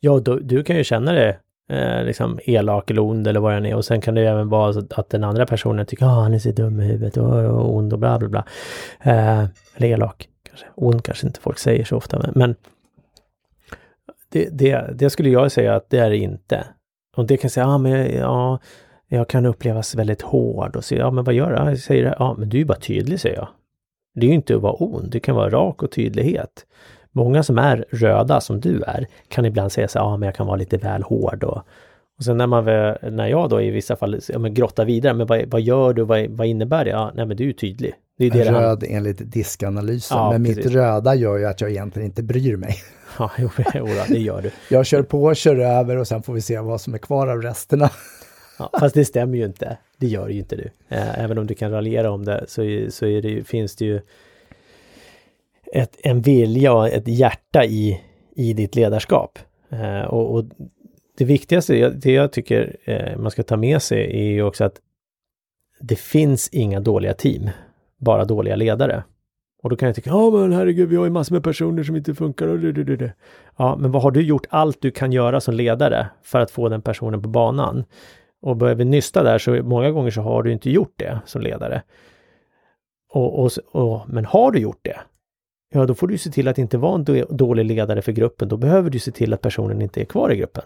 ja 0.00 0.18
då, 0.20 0.36
du 0.38 0.64
kan 0.64 0.76
ju 0.76 0.84
känna 0.84 1.12
det 1.12 1.36
eh, 1.72 2.04
liksom 2.04 2.38
elak 2.44 2.90
eller 2.90 3.02
ond 3.02 3.26
eller 3.26 3.40
vad 3.40 3.52
den 3.54 3.66
är 3.66 3.74
och 3.74 3.84
sen 3.84 4.00
kan 4.00 4.14
det 4.14 4.20
ju 4.20 4.26
även 4.26 4.48
vara 4.48 4.72
så 4.72 4.86
att 4.90 5.10
den 5.10 5.24
andra 5.24 5.46
personen 5.46 5.86
tycker 5.86 6.06
att 6.06 6.12
han 6.12 6.34
är 6.34 6.38
så 6.38 6.50
dum 6.50 6.80
i 6.80 6.84
huvudet 6.84 7.16
och, 7.16 7.44
och 7.44 7.76
ond 7.76 7.92
och 7.92 7.98
bla 7.98 8.18
bla 8.18 8.28
bla. 8.28 8.44
Eh, 9.02 9.44
eller 9.76 9.88
elak 9.88 10.28
kanske. 10.56 10.66
Ond 10.74 11.04
kanske 11.04 11.26
inte 11.26 11.40
folk 11.40 11.58
säger 11.58 11.84
så 11.84 11.96
ofta 11.96 12.18
men, 12.18 12.32
men 12.34 12.54
det, 14.28 14.48
det, 14.52 14.90
det 14.94 15.10
skulle 15.10 15.30
jag 15.30 15.52
säga 15.52 15.74
att 15.74 15.90
det 15.90 15.98
är 15.98 16.10
det 16.10 16.16
inte. 16.16 16.66
Och 17.16 17.26
det 17.26 17.36
kan 17.36 17.50
säga, 17.50 17.66
ja 17.66 17.78
men 17.78 17.92
jag- 17.92 18.12
ja, 18.14 18.58
jag 19.08 19.28
kan 19.28 19.46
upplevas 19.46 19.94
väldigt 19.94 20.22
hård 20.22 20.76
och 20.76 20.84
säga, 20.84 21.00
ja 21.00 21.10
men 21.10 21.24
vad 21.24 21.34
gör 21.34 21.50
du? 21.50 21.70
Jag 21.70 21.78
säger 21.78 22.04
ja 22.04 22.14
ja 22.18 22.34
men 22.38 22.48
du 22.48 22.56
är 22.56 22.58
ju 22.58 22.64
bara 22.64 22.78
tydlig 22.78 23.20
säger 23.20 23.36
jag. 23.36 23.48
Det 24.14 24.26
är 24.26 24.28
ju 24.28 24.34
inte 24.34 24.56
att 24.56 24.62
vara 24.62 24.72
ond, 24.78 25.10
det 25.10 25.20
kan 25.20 25.34
vara 25.36 25.50
rak 25.50 25.82
och 25.82 25.90
tydlighet. 25.90 26.66
Många 27.12 27.42
som 27.42 27.58
är 27.58 27.84
röda 27.90 28.40
som 28.40 28.60
du 28.60 28.82
är 28.82 29.06
kan 29.28 29.44
ibland 29.44 29.72
säga 29.72 29.88
så 29.88 29.98
här, 29.98 30.06
ja 30.06 30.16
men 30.16 30.26
jag 30.26 30.34
kan 30.34 30.46
vara 30.46 30.56
lite 30.56 30.76
väl 30.76 31.02
hård 31.02 31.44
och, 31.44 31.62
och 32.18 32.24
sen 32.24 32.36
när 32.36 32.46
man 32.46 32.64
väl, 32.64 32.96
när 33.12 33.28
jag 33.28 33.50
då 33.50 33.62
i 33.62 33.70
vissa 33.70 33.96
fall 33.96 34.20
ja, 34.28 34.38
men 34.38 34.54
grottar 34.54 34.84
vidare, 34.84 35.14
men 35.14 35.26
vad, 35.26 35.44
vad 35.46 35.60
gör 35.60 35.92
du, 35.92 36.02
vad, 36.04 36.26
vad 36.30 36.46
innebär 36.46 36.84
det? 36.84 36.90
Ja, 36.90 37.12
nej 37.14 37.26
men 37.26 37.36
du 37.36 37.48
är 37.48 37.52
tydlig. 37.52 37.94
Det 38.18 38.26
är 38.26 38.30
det 38.30 38.44
det 38.44 38.52
Röd 38.52 38.84
enligt 38.88 39.32
diskanalysen, 39.32 40.18
Ja, 40.18 40.30
men 40.32 40.44
precis. 40.44 40.64
mitt 40.64 40.74
röda 40.74 41.14
gör 41.14 41.36
ju 41.36 41.44
att 41.46 41.60
jag 41.60 41.70
egentligen 41.70 42.06
inte 42.06 42.22
bryr 42.22 42.56
mig. 42.56 42.74
Ja, 43.18 43.30
jo, 43.38 43.48
jo, 43.74 43.86
då, 43.86 44.14
det 44.14 44.18
gör 44.18 44.42
du. 44.42 44.50
Jag 44.70 44.86
kör 44.86 45.02
på, 45.02 45.34
kör 45.34 45.56
över 45.56 45.96
och 45.96 46.08
sen 46.08 46.22
får 46.22 46.32
vi 46.32 46.40
se 46.40 46.58
vad 46.60 46.80
som 46.80 46.94
är 46.94 46.98
kvar 46.98 47.26
av 47.26 47.42
resterna. 47.42 47.90
Ja, 48.58 48.70
fast 48.80 48.94
det 48.94 49.04
stämmer 49.04 49.38
ju 49.38 49.44
inte. 49.44 49.76
Det 49.98 50.06
gör 50.06 50.28
ju 50.28 50.38
inte 50.38 50.56
du. 50.56 50.70
Eh, 50.88 51.20
Även 51.24 51.38
om 51.38 51.46
du 51.46 51.54
kan 51.54 51.70
raljera 51.70 52.10
om 52.10 52.24
det 52.24 52.44
så, 52.48 52.86
så 52.90 53.06
är 53.06 53.22
det, 53.22 53.44
finns 53.48 53.76
det 53.76 53.84
ju 53.84 54.00
ett, 55.72 55.96
en 56.02 56.20
vilja 56.20 56.72
och 56.72 56.88
ett 56.88 57.08
hjärta 57.08 57.64
i, 57.64 58.00
i 58.36 58.52
ditt 58.52 58.74
ledarskap. 58.74 59.38
Eh, 59.70 60.00
och, 60.00 60.34
och 60.34 60.44
det 61.16 61.24
viktigaste, 61.24 61.90
det 61.90 62.12
jag 62.12 62.32
tycker 62.32 62.76
eh, 62.84 63.18
man 63.18 63.30
ska 63.30 63.42
ta 63.42 63.56
med 63.56 63.82
sig 63.82 64.20
är 64.20 64.32
ju 64.32 64.42
också 64.42 64.64
att 64.64 64.80
det 65.80 65.98
finns 65.98 66.48
inga 66.48 66.80
dåliga 66.80 67.14
team, 67.14 67.50
bara 67.98 68.24
dåliga 68.24 68.56
ledare. 68.56 69.04
Och 69.62 69.70
då 69.70 69.76
kan 69.76 69.86
jag 69.86 69.96
tycka, 69.96 70.10
ja 70.10 70.30
men 70.30 70.52
herregud, 70.52 70.88
vi 70.88 70.96
har 70.96 71.04
ju 71.04 71.10
massor 71.10 71.34
med 71.34 71.44
personer 71.44 71.82
som 71.82 71.96
inte 71.96 72.14
funkar. 72.14 72.48
Och. 72.48 73.10
Ja, 73.56 73.76
men 73.76 73.92
vad 73.92 74.02
har 74.02 74.10
du 74.10 74.22
gjort 74.22 74.46
allt 74.50 74.80
du 74.80 74.90
kan 74.90 75.12
göra 75.12 75.40
som 75.40 75.54
ledare 75.54 76.06
för 76.22 76.40
att 76.40 76.50
få 76.50 76.68
den 76.68 76.82
personen 76.82 77.22
på 77.22 77.28
banan? 77.28 77.84
Och 78.42 78.56
börjar 78.56 78.74
vi 78.74 78.84
nysta 78.84 79.22
där 79.22 79.38
så 79.38 79.62
många 79.62 79.90
gånger 79.90 80.10
så 80.10 80.20
har 80.20 80.42
du 80.42 80.52
inte 80.52 80.70
gjort 80.70 80.94
det 80.96 81.20
som 81.26 81.42
ledare. 81.42 81.82
Och, 83.12 83.44
och, 83.44 83.50
och, 83.72 84.08
men 84.08 84.24
har 84.24 84.50
du 84.50 84.58
gjort 84.58 84.80
det, 84.82 84.96
ja 85.72 85.86
då 85.86 85.94
får 85.94 86.08
du 86.08 86.18
se 86.18 86.30
till 86.30 86.48
att 86.48 86.58
inte 86.58 86.78
vara 86.78 86.94
en 86.94 87.24
dålig 87.36 87.64
ledare 87.64 88.02
för 88.02 88.12
gruppen. 88.12 88.48
Då 88.48 88.56
behöver 88.56 88.90
du 88.90 88.98
se 88.98 89.10
till 89.10 89.32
att 89.32 89.40
personen 89.40 89.82
inte 89.82 90.00
är 90.00 90.04
kvar 90.04 90.32
i 90.32 90.36
gruppen. 90.36 90.64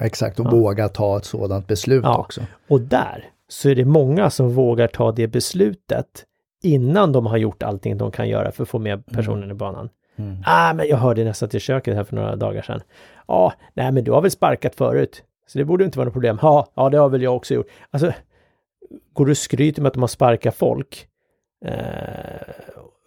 Exakt, 0.00 0.40
och 0.40 0.46
Ja. 0.46 0.50
våga 0.50 0.88
ta 0.88 1.16
ett 1.16 1.24
sådant 1.24 1.66
beslut 1.66 2.04
Ja. 2.04 2.18
också. 2.18 2.40
Och 2.68 2.80
där 2.80 3.24
så 3.48 3.68
är 3.68 3.74
det 3.74 3.84
många 3.84 4.30
som 4.30 4.54
vågar 4.54 4.88
ta 4.88 5.12
det 5.12 5.26
beslutet 5.28 6.24
innan 6.62 7.12
de 7.12 7.26
har 7.26 7.36
gjort 7.36 7.62
allting 7.62 7.98
de 7.98 8.10
kan 8.10 8.28
göra 8.28 8.50
för 8.52 8.62
att 8.62 8.68
få 8.68 8.78
med 8.78 9.06
personen 9.06 9.50
i 9.50 9.54
banan. 9.54 9.88
Mm. 10.18 10.36
Ah, 10.46 10.72
men 10.74 10.88
jag 10.88 10.96
hörde 10.96 11.24
nästan 11.24 11.48
till 11.48 11.60
köket 11.60 11.94
här 11.96 12.04
för 12.04 12.16
några 12.16 12.36
dagar 12.36 12.62
sedan. 12.62 12.80
Ja, 13.28 13.52
nej 13.74 13.92
men 13.92 14.04
du 14.04 14.12
har 14.12 14.22
väl 14.22 14.30
sparkat 14.30 14.74
förut? 14.74 15.22
Så 15.46 15.58
det 15.58 15.64
borde 15.64 15.84
inte 15.84 15.98
vara 15.98 16.04
något 16.04 16.12
problem. 16.12 16.38
Ja, 16.42 16.66
ja 16.74 16.90
det 16.90 16.98
har 16.98 17.08
väl 17.08 17.22
jag 17.22 17.36
också 17.36 17.54
gjort. 17.54 17.66
Alltså, 17.90 18.12
går 19.12 19.24
du 19.26 19.30
och 19.30 19.38
skryter 19.38 19.82
med 19.82 19.88
att 19.88 19.94
de 19.94 20.00
har 20.02 20.06
sparkat 20.08 20.54
folk? 20.54 21.06
Eh, 21.64 21.72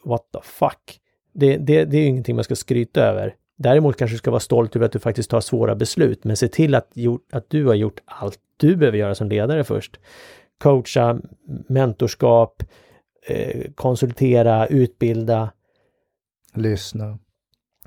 what 0.06 0.22
the 0.34 0.40
fuck? 0.44 1.00
Det, 1.34 1.58
det, 1.58 1.86
det 1.86 1.98
är 1.98 2.02
ju 2.02 2.08
ingenting 2.08 2.36
man 2.36 2.44
ska 2.44 2.56
skryta 2.56 3.02
över. 3.02 3.36
Däremot 3.62 3.98
kanske 3.98 4.14
du 4.14 4.18
ska 4.18 4.32
vara 4.32 4.40
stolt 4.40 4.76
över 4.76 4.86
att 4.86 4.92
du 4.92 5.00
faktiskt 5.00 5.30
tar 5.30 5.42
svåra 5.42 5.76
beslut, 5.76 6.24
men 6.24 6.38
se 6.38 6.48
till 6.48 6.76
att, 6.76 6.94
att 7.32 7.50
du 7.50 7.66
har 7.66 7.74
gjort 7.74 8.00
allt 8.06 8.40
du 8.58 8.76
behöver 8.76 8.98
göra 8.98 9.16
som 9.16 9.30
ledare 9.30 9.64
först. 9.64 10.00
Coacha, 10.58 11.20
mentorskap, 11.68 12.64
eh, 13.28 13.72
konsultera, 13.76 14.68
utbilda. 14.68 15.52
Lyssna. 16.54 17.20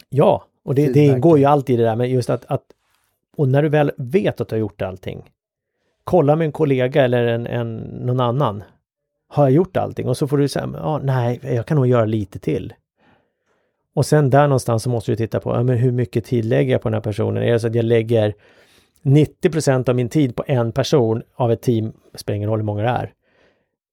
Ja, 0.09 0.47
och 0.65 0.75
det, 0.75 0.93
det 0.93 1.01
ingår 1.01 1.39
ju 1.39 1.45
alltid 1.45 1.75
i 1.75 1.77
det 1.77 1.89
där, 1.89 1.97
men 1.97 2.11
just 2.11 2.31
att, 2.31 2.45
att 2.45 2.65
och 3.37 3.49
när 3.49 3.63
du 3.63 3.69
väl 3.69 3.93
vet 3.97 4.41
att 4.41 4.49
du 4.49 4.55
har 4.55 4.61
gjort 4.61 4.83
allting, 4.83 5.31
kolla 6.05 6.37
med 6.37 6.45
en 6.45 6.53
kollega 6.53 7.05
eller 7.05 7.27
en, 7.27 7.47
en, 7.47 7.77
någon 7.77 8.21
annan. 8.21 8.63
Har 9.29 9.45
jag 9.45 9.53
gjort 9.53 9.77
allting? 9.77 10.09
Och 10.09 10.17
så 10.17 10.29
får 10.29 10.39
du 10.39 10.49
säga, 10.49 10.71
ja, 10.75 11.01
nej, 11.03 11.41
jag 11.43 11.67
kan 11.67 11.77
nog 11.77 11.87
göra 11.87 12.05
lite 12.05 12.39
till. 12.39 12.73
Och 13.95 14.07
sen 14.07 14.31
där 14.31 14.49
någonstans 14.49 14.83
så 14.83 14.91
måste 14.91 15.13
du 15.13 15.17
titta 15.17 15.41
på, 15.41 15.51
ja, 15.51 15.63
men 15.63 15.79
hur 15.79 15.93
mycket 15.93 16.25
tid 16.25 16.45
lägger 16.45 16.73
jag 16.73 16.83
på 16.83 16.89
den 16.89 16.95
här 16.95 17.01
personen? 17.01 17.43
Är 17.43 17.53
det 17.53 17.61
så 17.61 17.67
att 17.67 17.75
jag 17.75 17.85
lägger 17.85 18.35
90% 19.03 19.89
av 19.89 19.97
min 19.97 20.09
tid 20.09 20.37
på 20.37 20.45
en 20.47 20.73
person 20.73 21.23
av 21.35 21.53
ett 21.53 21.63
team, 21.63 21.93
spelar 22.15 22.37
ingen 22.37 22.49
roll 22.49 22.59
hur 22.59 22.65
många 22.65 22.83
det 22.83 22.89
är. 22.89 23.13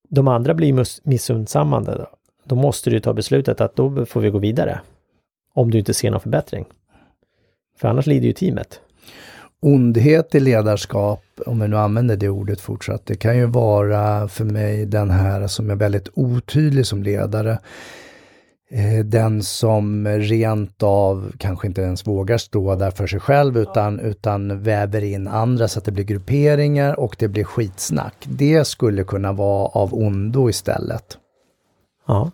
De 0.09 0.27
andra 0.27 0.53
blir 0.53 0.85
missundsammande. 1.07 1.95
Då. 1.95 2.07
då 2.43 2.55
måste 2.55 2.89
du 2.89 2.99
ta 2.99 3.13
beslutet 3.13 3.61
att 3.61 3.75
då 3.75 4.05
får 4.05 4.21
vi 4.21 4.29
gå 4.29 4.39
vidare. 4.39 4.79
Om 5.53 5.71
du 5.71 5.79
inte 5.79 5.93
ser 5.93 6.11
någon 6.11 6.19
förbättring. 6.19 6.65
För 7.77 7.87
annars 7.87 8.07
lider 8.07 8.27
ju 8.27 8.33
teamet. 8.33 8.81
Ondhet 9.61 10.35
i 10.35 10.39
ledarskap, 10.39 11.23
om 11.45 11.59
vi 11.59 11.67
nu 11.67 11.77
använder 11.77 12.15
det 12.15 12.29
ordet 12.29 12.61
fortsatt, 12.61 13.05
det 13.05 13.15
kan 13.15 13.37
ju 13.37 13.45
vara 13.45 14.27
för 14.27 14.45
mig 14.45 14.85
den 14.85 15.09
här 15.09 15.47
som 15.47 15.69
är 15.69 15.75
väldigt 15.75 16.09
otydlig 16.13 16.85
som 16.85 17.03
ledare. 17.03 17.59
Eh, 18.71 19.05
den 19.05 19.43
som 19.43 20.07
rent 20.07 20.83
av 20.83 21.31
kanske 21.37 21.67
inte 21.67 21.81
ens 21.81 22.07
vågar 22.07 22.37
stå 22.37 22.75
där 22.75 22.91
för 22.91 23.07
sig 23.07 23.19
själv 23.19 23.57
utan, 23.57 23.99
utan 23.99 24.63
väver 24.63 25.03
in 25.03 25.27
andra 25.27 25.67
så 25.67 25.79
att 25.79 25.85
det 25.85 25.91
blir 25.91 26.03
grupperingar 26.03 26.99
och 26.99 27.15
det 27.19 27.27
blir 27.27 27.43
skitsnack. 27.43 28.15
Det 28.23 28.67
skulle 28.67 29.03
kunna 29.03 29.31
vara 29.31 29.67
av 29.67 29.93
ondo 29.93 30.49
istället. 30.49 31.17
Ja 32.07 32.31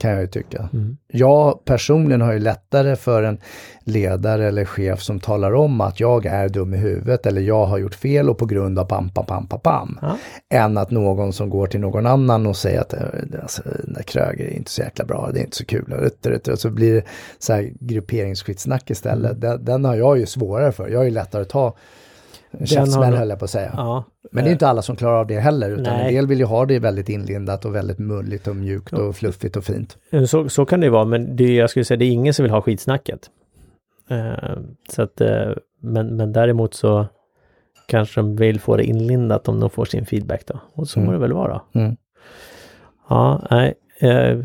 kan 0.00 0.10
jag 0.10 0.20
ju 0.20 0.26
tycka. 0.26 0.68
Mm. 0.72 0.96
Jag 1.08 1.64
personligen 1.64 2.20
har 2.20 2.32
ju 2.32 2.38
lättare 2.38 2.96
för 2.96 3.22
en 3.22 3.38
ledare 3.84 4.48
eller 4.48 4.64
chef 4.64 5.02
som 5.02 5.20
talar 5.20 5.54
om 5.54 5.80
att 5.80 6.00
jag 6.00 6.26
är 6.26 6.48
dum 6.48 6.74
i 6.74 6.76
huvudet 6.76 7.26
eller 7.26 7.40
jag 7.40 7.66
har 7.66 7.78
gjort 7.78 7.94
fel 7.94 8.30
och 8.30 8.38
på 8.38 8.46
grund 8.46 8.78
av 8.78 8.84
pam, 8.84 9.10
pam, 9.10 9.26
pam, 9.26 9.46
pam, 9.46 9.60
pam. 9.60 9.98
Ja. 10.02 10.16
Än 10.50 10.78
att 10.78 10.90
någon 10.90 11.32
som 11.32 11.50
går 11.50 11.66
till 11.66 11.80
någon 11.80 12.06
annan 12.06 12.46
och 12.46 12.56
säger 12.56 12.80
att 12.80 12.92
äh, 12.92 13.00
alltså, 13.42 13.62
den 13.84 13.92
där 13.92 14.02
Kröger 14.02 14.44
är 14.44 14.56
inte 14.56 14.70
så 14.70 14.82
jäkla 14.82 15.04
bra, 15.04 15.30
det 15.32 15.40
är 15.40 15.44
inte 15.44 15.56
så 15.56 15.64
kul. 15.64 16.12
Och 16.52 16.58
så 16.58 16.70
blir 16.70 16.94
det 16.94 17.04
så 17.38 17.52
här 17.52 17.70
grupperingsskitsnack 17.80 18.90
istället. 18.90 19.30
Mm. 19.30 19.40
Den, 19.40 19.64
den 19.64 19.84
har 19.84 19.94
jag 19.94 20.18
ju 20.18 20.26
svårare 20.26 20.72
för. 20.72 20.88
Jag 20.88 21.00
är 21.00 21.04
ju 21.04 21.10
lättare 21.10 21.42
att 21.42 21.48
ta 21.48 21.76
käftsmäll 22.64 23.14
höll 23.14 23.28
jag 23.28 23.38
på 23.38 23.44
att 23.44 23.50
säga. 23.50 23.72
Ja, 23.76 24.04
Men 24.32 24.44
det 24.44 24.50
är 24.50 24.52
inte 24.52 24.68
alla 24.68 24.82
som 24.82 24.96
klarar 24.96 25.20
av 25.20 25.26
det 25.26 25.40
heller, 25.40 25.70
utan 25.70 25.94
nej. 25.96 26.08
en 26.08 26.14
del 26.14 26.26
vill 26.26 26.38
ju 26.38 26.44
ha 26.44 26.66
det 26.66 26.78
väldigt 26.78 27.08
inlindat 27.08 27.64
och 27.64 27.74
väldigt 27.74 27.98
mulligt 27.98 28.46
och 28.46 28.56
mjukt 28.56 28.92
och 28.92 29.16
fluffigt 29.16 29.56
och 29.56 29.64
fint. 29.64 29.96
Så, 30.28 30.48
så 30.48 30.64
kan 30.64 30.80
det 30.80 30.90
vara, 30.90 31.04
men 31.04 31.36
det, 31.36 31.54
jag 31.54 31.70
skulle 31.70 31.84
säga 31.84 31.98
det 31.98 32.04
är 32.04 32.10
ingen 32.10 32.34
som 32.34 32.42
vill 32.42 32.52
ha 32.52 32.62
skitsnacket. 32.62 33.30
Uh, 34.10 34.58
så 34.88 35.02
att, 35.02 35.20
uh, 35.20 35.52
men, 35.80 36.16
men 36.16 36.32
däremot 36.32 36.74
så 36.74 37.06
kanske 37.86 38.20
de 38.20 38.36
vill 38.36 38.60
få 38.60 38.76
det 38.76 38.84
inlindat 38.84 39.48
om 39.48 39.60
de 39.60 39.70
får 39.70 39.84
sin 39.84 40.06
feedback 40.06 40.46
då. 40.46 40.60
Och 40.74 40.88
så 40.88 40.98
mm. 40.98 41.06
må 41.06 41.12
det 41.12 41.18
väl 41.18 41.32
vara. 41.32 41.60
Mm. 41.72 41.96
Ja, 43.08 43.46
nej. 43.50 43.74
Uh, 44.02 44.44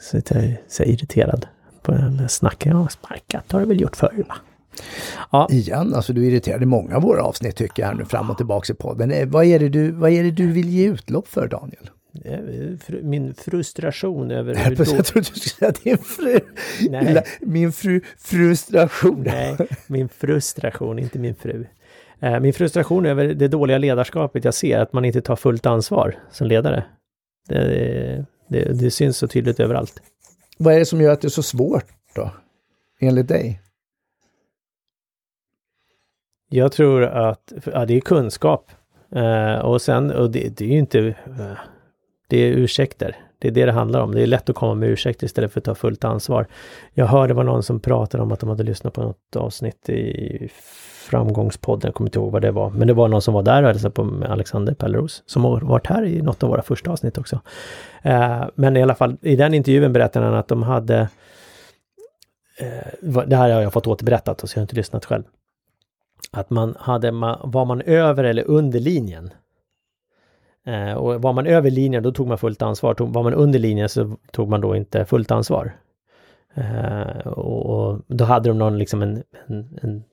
så 0.00 0.16
jag 0.16 0.44
är 0.44 0.60
så 0.68 0.82
irriterad 0.82 1.46
på 1.82 1.92
den 1.92 2.28
snacken. 2.28 2.76
Ja, 2.76 2.88
sparkat 2.88 3.52
har 3.52 3.60
du 3.60 3.66
väl 3.66 3.80
gjort 3.80 3.96
förr 3.96 4.24
va? 4.28 4.34
Ja. 5.32 5.48
Igen, 5.50 5.94
alltså 5.94 6.12
du 6.12 6.26
är 6.26 6.30
irriterad 6.30 6.62
i 6.62 6.66
många 6.66 6.96
av 6.96 7.02
våra 7.02 7.22
avsnitt 7.22 7.56
tycker 7.56 7.82
jag 7.82 7.96
nu 7.96 8.04
fram 8.04 8.30
och 8.30 8.36
tillbaks 8.36 8.70
i 8.70 8.74
podden. 8.74 9.10
Eh, 9.10 9.28
vad 9.28 9.44
är 9.44 9.58
det 9.58 9.68
du, 9.68 9.90
vad 9.90 10.10
är 10.10 10.22
det 10.22 10.30
du 10.30 10.52
vill 10.52 10.68
ge 10.68 10.86
utlopp 10.88 11.28
för 11.28 11.48
Daniel? 11.48 11.90
Min 13.02 13.34
frustration 13.34 14.30
över 14.30 14.54
hur... 14.64 14.76
Jag, 14.76 14.98
jag 14.98 15.04
trodde 15.06 15.28
du 15.32 15.40
skulle 15.40 15.40
säga 15.40 15.72
din 15.82 15.98
fru. 15.98 16.40
Nej. 16.88 17.24
Min 17.40 17.72
fru, 17.72 18.00
frustration. 18.18 19.22
Nej, 19.26 19.56
min 19.86 20.08
frustration, 20.08 20.98
inte 20.98 21.18
min 21.18 21.34
fru. 21.34 21.66
Eh, 22.20 22.40
min 22.40 22.52
frustration 22.52 23.06
över 23.06 23.26
det 23.34 23.48
dåliga 23.48 23.78
ledarskapet 23.78 24.44
jag 24.44 24.54
ser, 24.54 24.78
att 24.78 24.92
man 24.92 25.04
inte 25.04 25.20
tar 25.20 25.36
fullt 25.36 25.66
ansvar 25.66 26.14
som 26.30 26.46
ledare. 26.46 26.84
Det, 27.48 28.24
det, 28.48 28.80
det 28.80 28.90
syns 28.90 29.16
så 29.16 29.28
tydligt 29.28 29.60
överallt. 29.60 30.02
Vad 30.58 30.74
är 30.74 30.78
det 30.78 30.86
som 30.86 31.00
gör 31.00 31.12
att 31.12 31.20
det 31.20 31.28
är 31.28 31.30
så 31.30 31.42
svårt 31.42 31.86
då, 32.14 32.30
enligt 33.00 33.28
dig? 33.28 33.60
Jag 36.52 36.72
tror 36.72 37.02
att 37.02 37.52
ja, 37.72 37.86
det 37.86 37.96
är 37.96 38.00
kunskap. 38.00 38.70
Eh, 39.14 39.58
och 39.58 39.82
sen, 39.82 40.10
och 40.10 40.30
det, 40.30 40.56
det 40.56 40.64
är 40.64 40.68
ju 40.68 40.78
inte, 40.78 40.98
eh, 40.98 41.58
det 42.28 42.38
är 42.38 42.52
ursäkter. 42.52 43.16
Det 43.38 43.48
är 43.48 43.52
det 43.52 43.66
det 43.66 43.72
handlar 43.72 44.00
om. 44.00 44.14
Det 44.14 44.22
är 44.22 44.26
lätt 44.26 44.50
att 44.50 44.56
komma 44.56 44.74
med 44.74 44.88
ursäkter 44.88 45.26
istället 45.26 45.52
för 45.52 45.60
att 45.60 45.64
ta 45.64 45.74
fullt 45.74 46.04
ansvar. 46.04 46.46
Jag 46.94 47.06
hörde 47.06 47.34
var 47.34 47.44
någon 47.44 47.62
som 47.62 47.80
pratade 47.80 48.22
om 48.22 48.32
att 48.32 48.40
de 48.40 48.48
hade 48.48 48.62
lyssnat 48.62 48.94
på 48.94 49.02
något 49.02 49.36
avsnitt 49.36 49.88
i 49.88 50.48
Framgångspodden, 51.10 51.88
jag 51.88 51.94
kommer 51.94 52.08
inte 52.08 52.18
ihåg 52.18 52.32
vad 52.32 52.42
det 52.42 52.50
var, 52.50 52.70
men 52.70 52.88
det 52.88 52.94
var 52.94 53.08
någon 53.08 53.22
som 53.22 53.34
var 53.34 53.42
där 53.42 53.62
och 53.62 53.68
hälsade 53.68 53.94
på 53.94 54.04
med 54.04 54.30
Alexander 54.30 54.74
Pelleros, 54.74 55.22
som 55.26 55.44
har 55.44 55.60
varit 55.60 55.86
här 55.86 56.04
i 56.04 56.22
något 56.22 56.42
av 56.42 56.50
våra 56.50 56.62
första 56.62 56.90
avsnitt 56.90 57.18
också. 57.18 57.40
Eh, 58.02 58.44
men 58.54 58.76
i 58.76 58.82
alla 58.82 58.94
fall, 58.94 59.16
i 59.22 59.36
den 59.36 59.54
intervjun 59.54 59.92
berättade 59.92 60.26
han 60.26 60.34
att 60.34 60.48
de 60.48 60.62
hade, 60.62 61.08
eh, 62.58 63.24
det 63.26 63.36
här 63.36 63.50
har 63.50 63.60
jag 63.60 63.72
fått 63.72 63.86
återberättat, 63.86 64.40
så 64.40 64.46
jag 64.54 64.60
har 64.60 64.62
inte 64.64 64.76
lyssnat 64.76 65.04
själv 65.04 65.22
att 66.32 66.50
man 66.50 66.76
hade, 66.78 67.10
var 67.44 67.64
man 67.64 67.80
över 67.80 68.24
eller 68.24 68.44
under 68.48 68.80
linjen 68.80 69.30
eh, 70.66 70.92
och 70.92 71.22
var 71.22 71.32
man 71.32 71.46
över 71.46 71.70
linjen 71.70 72.02
då 72.02 72.12
tog 72.12 72.28
man 72.28 72.38
fullt 72.38 72.62
ansvar. 72.62 72.96
Var 72.98 73.22
man 73.22 73.34
under 73.34 73.58
linjen 73.58 73.88
så 73.88 74.16
tog 74.32 74.48
man 74.48 74.60
då 74.60 74.76
inte 74.76 75.04
fullt 75.04 75.30
ansvar. 75.30 75.72
Eh, 76.54 77.26
och, 77.26 78.00
då 78.06 78.24
hade 78.24 78.48
de 78.48 78.58
någon 78.58 78.78
liksom 78.78 79.02
en, 79.02 79.22
en, 79.46 79.78
en 79.82 80.04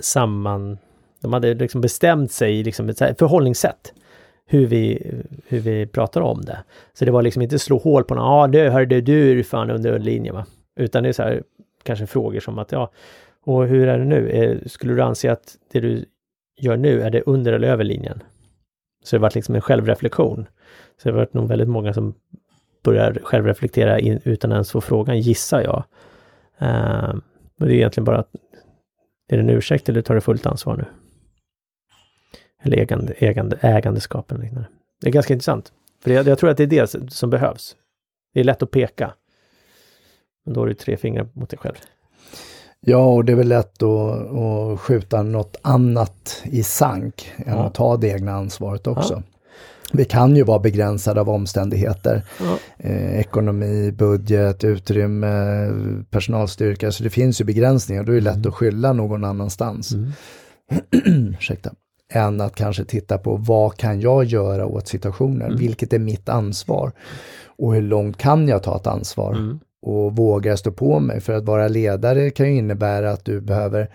samman... 0.00 0.78
De 1.20 1.32
hade 1.32 1.54
liksom 1.54 1.80
bestämt 1.80 2.32
sig 2.32 2.64
liksom 2.64 2.88
ett 2.88 2.98
förhållningssätt 2.98 3.92
hur 4.46 4.66
vi, 4.66 5.12
hur 5.46 5.60
vi 5.60 5.86
pratar 5.86 6.20
om 6.20 6.42
det. 6.44 6.58
Så 6.92 7.04
det 7.04 7.10
var 7.10 7.22
liksom 7.22 7.42
inte 7.42 7.58
slå 7.58 7.78
hål 7.78 8.04
på 8.04 8.14
någon, 8.14 8.24
ja 8.24 8.42
ah, 8.42 8.46
du 8.46 8.70
hörde 8.70 9.00
du 9.00 9.38
är 9.38 9.42
fan 9.42 9.70
under 9.70 9.98
linjen 9.98 10.34
va. 10.34 10.46
Utan 10.76 11.02
det 11.02 11.08
är 11.08 11.12
så 11.12 11.22
här, 11.22 11.42
kanske 11.82 12.06
frågor 12.06 12.40
som 12.40 12.58
att 12.58 12.72
ja, 12.72 12.90
och 13.46 13.66
hur 13.66 13.88
är 13.88 13.98
det 13.98 14.04
nu? 14.04 14.30
Eh, 14.30 14.58
skulle 14.66 14.94
du 14.94 15.02
anse 15.02 15.32
att 15.32 15.56
det 15.72 15.80
du 15.80 16.04
gör 16.60 16.76
nu, 16.76 17.02
är 17.02 17.10
det 17.10 17.22
under 17.26 17.52
eller 17.52 17.68
över 17.68 17.84
linjen? 17.84 18.22
Så 19.04 19.16
det 19.16 19.20
varit 19.20 19.34
liksom 19.34 19.54
en 19.54 19.60
självreflektion. 19.60 20.46
Så 20.96 21.08
det 21.08 21.10
har 21.10 21.18
varit 21.18 21.34
nog 21.34 21.48
väldigt 21.48 21.68
många 21.68 21.94
som 21.94 22.14
börjar 22.82 23.18
självreflektera 23.22 23.98
in, 23.98 24.20
utan 24.24 24.52
ens 24.52 24.70
få 24.70 24.80
frågan, 24.80 25.20
gissar 25.20 25.60
jag. 25.60 25.84
Uh, 26.62 27.14
och 27.60 27.66
det 27.66 27.72
är 27.72 27.76
egentligen 27.76 28.04
bara 28.04 28.18
att, 28.18 28.30
är 29.28 29.36
det 29.36 29.42
en 29.42 29.50
ursäkt 29.50 29.88
eller 29.88 30.02
tar 30.02 30.14
du 30.14 30.20
fullt 30.20 30.46
ansvar 30.46 30.76
nu? 30.76 30.84
Eller 32.62 32.76
ägande, 32.76 33.12
ägande, 33.12 33.58
ägandeskap 33.60 34.30
eller 34.30 34.42
liknande. 34.42 34.68
Det 35.00 35.08
är 35.08 35.12
ganska 35.12 35.34
intressant. 35.34 35.72
För 36.02 36.10
jag, 36.10 36.26
jag 36.26 36.38
tror 36.38 36.50
att 36.50 36.56
det 36.56 36.62
är 36.62 36.66
det 36.66 37.12
som 37.12 37.30
behövs. 37.30 37.76
Det 38.34 38.40
är 38.40 38.44
lätt 38.44 38.62
att 38.62 38.70
peka. 38.70 39.14
Men 40.44 40.54
då 40.54 40.60
har 40.60 40.66
du 40.66 40.74
tre 40.74 40.96
fingrar 40.96 41.28
mot 41.32 41.50
dig 41.50 41.58
själv. 41.58 41.76
Ja, 42.80 43.04
och 43.06 43.24
det 43.24 43.32
är 43.32 43.36
väl 43.36 43.48
lätt 43.48 43.82
att, 43.82 44.32
att 44.32 44.80
skjuta 44.80 45.22
något 45.22 45.56
annat 45.62 46.42
i 46.44 46.62
sank 46.62 47.32
än 47.36 47.56
ja. 47.56 47.66
att 47.66 47.74
ta 47.74 47.96
det 47.96 48.08
egna 48.08 48.32
ansvaret 48.32 48.86
också. 48.86 49.14
Ja. 49.14 49.36
Vi 49.92 50.04
kan 50.04 50.36
ju 50.36 50.42
vara 50.42 50.58
begränsade 50.58 51.20
av 51.20 51.30
omständigheter. 51.30 52.22
Ja. 52.40 52.58
Eh, 52.78 53.20
ekonomi, 53.20 53.92
budget, 53.92 54.64
utrymme, 54.64 55.68
personalstyrka. 56.10 56.92
Så 56.92 57.02
det 57.02 57.10
finns 57.10 57.40
ju 57.40 57.44
begränsningar. 57.44 58.04
Då 58.04 58.12
är 58.12 58.16
det 58.16 58.22
lätt 58.22 58.34
mm. 58.34 58.48
att 58.48 58.54
skylla 58.54 58.92
någon 58.92 59.24
annanstans. 59.24 59.92
Mm. 59.92 60.12
Ursäkta. 61.38 61.70
Än 62.12 62.40
att 62.40 62.54
kanske 62.54 62.84
titta 62.84 63.18
på 63.18 63.36
vad 63.36 63.76
kan 63.76 64.00
jag 64.00 64.24
göra 64.24 64.66
åt 64.66 64.88
situationen? 64.88 65.46
Mm. 65.46 65.58
Vilket 65.58 65.92
är 65.92 65.98
mitt 65.98 66.28
ansvar? 66.28 66.92
Och 67.58 67.74
hur 67.74 67.82
långt 67.82 68.16
kan 68.16 68.48
jag 68.48 68.62
ta 68.62 68.76
ett 68.76 68.86
ansvar? 68.86 69.34
Mm 69.34 69.60
och 69.86 70.16
vågar 70.16 70.56
stå 70.56 70.72
på 70.72 71.00
mig. 71.00 71.20
För 71.20 71.32
att 71.32 71.44
vara 71.44 71.68
ledare 71.68 72.30
kan 72.30 72.46
ju 72.46 72.58
innebära 72.58 73.10
att 73.10 73.24
du 73.24 73.40
behöver 73.40 73.88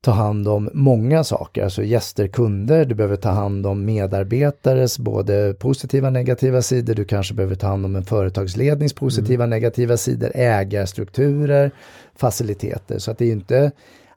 ta 0.00 0.10
hand 0.10 0.48
om 0.48 0.70
många 0.72 1.24
saker, 1.24 1.64
alltså 1.64 1.82
gäster, 1.82 2.26
kunder, 2.28 2.84
du 2.84 2.94
behöver 2.94 3.16
ta 3.16 3.28
hand 3.28 3.66
om 3.66 3.84
medarbetares 3.84 4.98
både 4.98 5.54
positiva 5.54 6.06
och 6.06 6.12
negativa 6.12 6.62
sidor, 6.62 6.94
du 6.94 7.04
kanske 7.04 7.34
behöver 7.34 7.54
ta 7.54 7.66
hand 7.66 7.84
om 7.84 7.96
en 7.96 8.04
företagslednings 8.04 8.92
positiva 8.92 9.44
och 9.44 9.48
mm. 9.48 9.56
negativa 9.56 9.96
sidor, 9.96 10.32
ägarstrukturer, 10.34 11.70
faciliteter. 12.16 12.98
Så 12.98 13.10
att 13.10 13.18
det 13.18 13.24
är 13.24 13.32
inte 13.32 13.72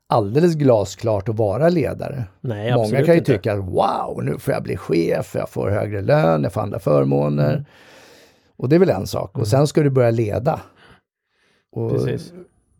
alldeles 0.07 0.55
glasklart 0.55 1.29
att 1.29 1.35
vara 1.35 1.69
ledare. 1.69 2.23
Nej, 2.41 2.73
Många 2.73 2.97
kan 2.97 3.13
ju 3.15 3.19
inte. 3.19 3.33
tycka 3.33 3.53
att 3.53 3.59
wow, 3.59 4.23
nu 4.23 4.39
får 4.39 4.53
jag 4.53 4.63
bli 4.63 4.77
chef, 4.77 5.35
jag 5.35 5.49
får 5.49 5.69
högre 5.69 6.01
lön, 6.01 6.43
jag 6.43 6.53
får 6.53 6.61
andra 6.61 6.79
förmåner. 6.79 7.53
Mm. 7.53 7.65
Och 8.57 8.69
det 8.69 8.75
är 8.75 8.79
väl 8.79 8.89
en 8.89 9.07
sak. 9.07 9.29
Och 9.31 9.37
mm. 9.37 9.45
sen 9.45 9.67
ska 9.67 9.83
du 9.83 9.89
börja 9.89 10.11
leda. 10.11 10.61
Och, 11.71 11.91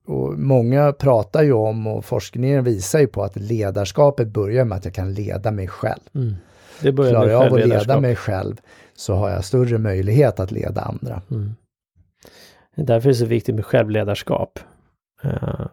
och 0.06 0.40
många 0.40 0.94
pratar 0.94 1.44
ju 1.44 1.54
om 1.54 1.88
och 1.88 2.06
forskningen 2.06 2.64
visar 2.64 3.00
ju 3.00 3.08
på 3.08 3.24
att 3.24 3.36
ledarskapet 3.36 4.28
börjar 4.28 4.66
med 4.66 4.78
att 4.78 4.86
jag 4.86 4.94
kan 4.94 5.14
leda 5.14 5.52
mig 5.52 5.68
själv. 5.68 6.02
Mm. 6.16 6.36
Det 6.82 6.92
börjar 6.92 7.12
Klarar 7.12 7.30
jag 7.30 7.46
av 7.46 7.54
att 7.54 7.68
leda 7.68 8.00
mig 8.00 8.16
själv 8.16 8.56
så 8.94 9.14
har 9.14 9.30
jag 9.30 9.46
större 9.46 9.78
möjlighet 9.78 10.40
att 10.40 10.52
leda 10.52 10.82
andra. 10.82 11.22
Mm. 11.32 11.56
Därför 12.76 13.10
är 13.10 13.14
det 13.14 13.18
så 13.18 13.26
viktigt 13.26 13.56
med 13.56 13.66
självledarskap. 13.66 14.60
Uh, 15.26 15.68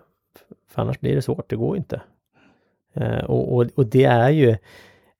för 0.68 0.82
annars 0.82 1.00
blir 1.00 1.14
det 1.14 1.22
svårt, 1.22 1.50
det 1.50 1.56
går 1.56 1.76
inte. 1.76 2.02
Uh, 3.00 3.24
och, 3.24 3.56
och, 3.56 3.66
och, 3.74 3.86
det 3.86 4.04
är 4.04 4.30
ju 4.30 4.56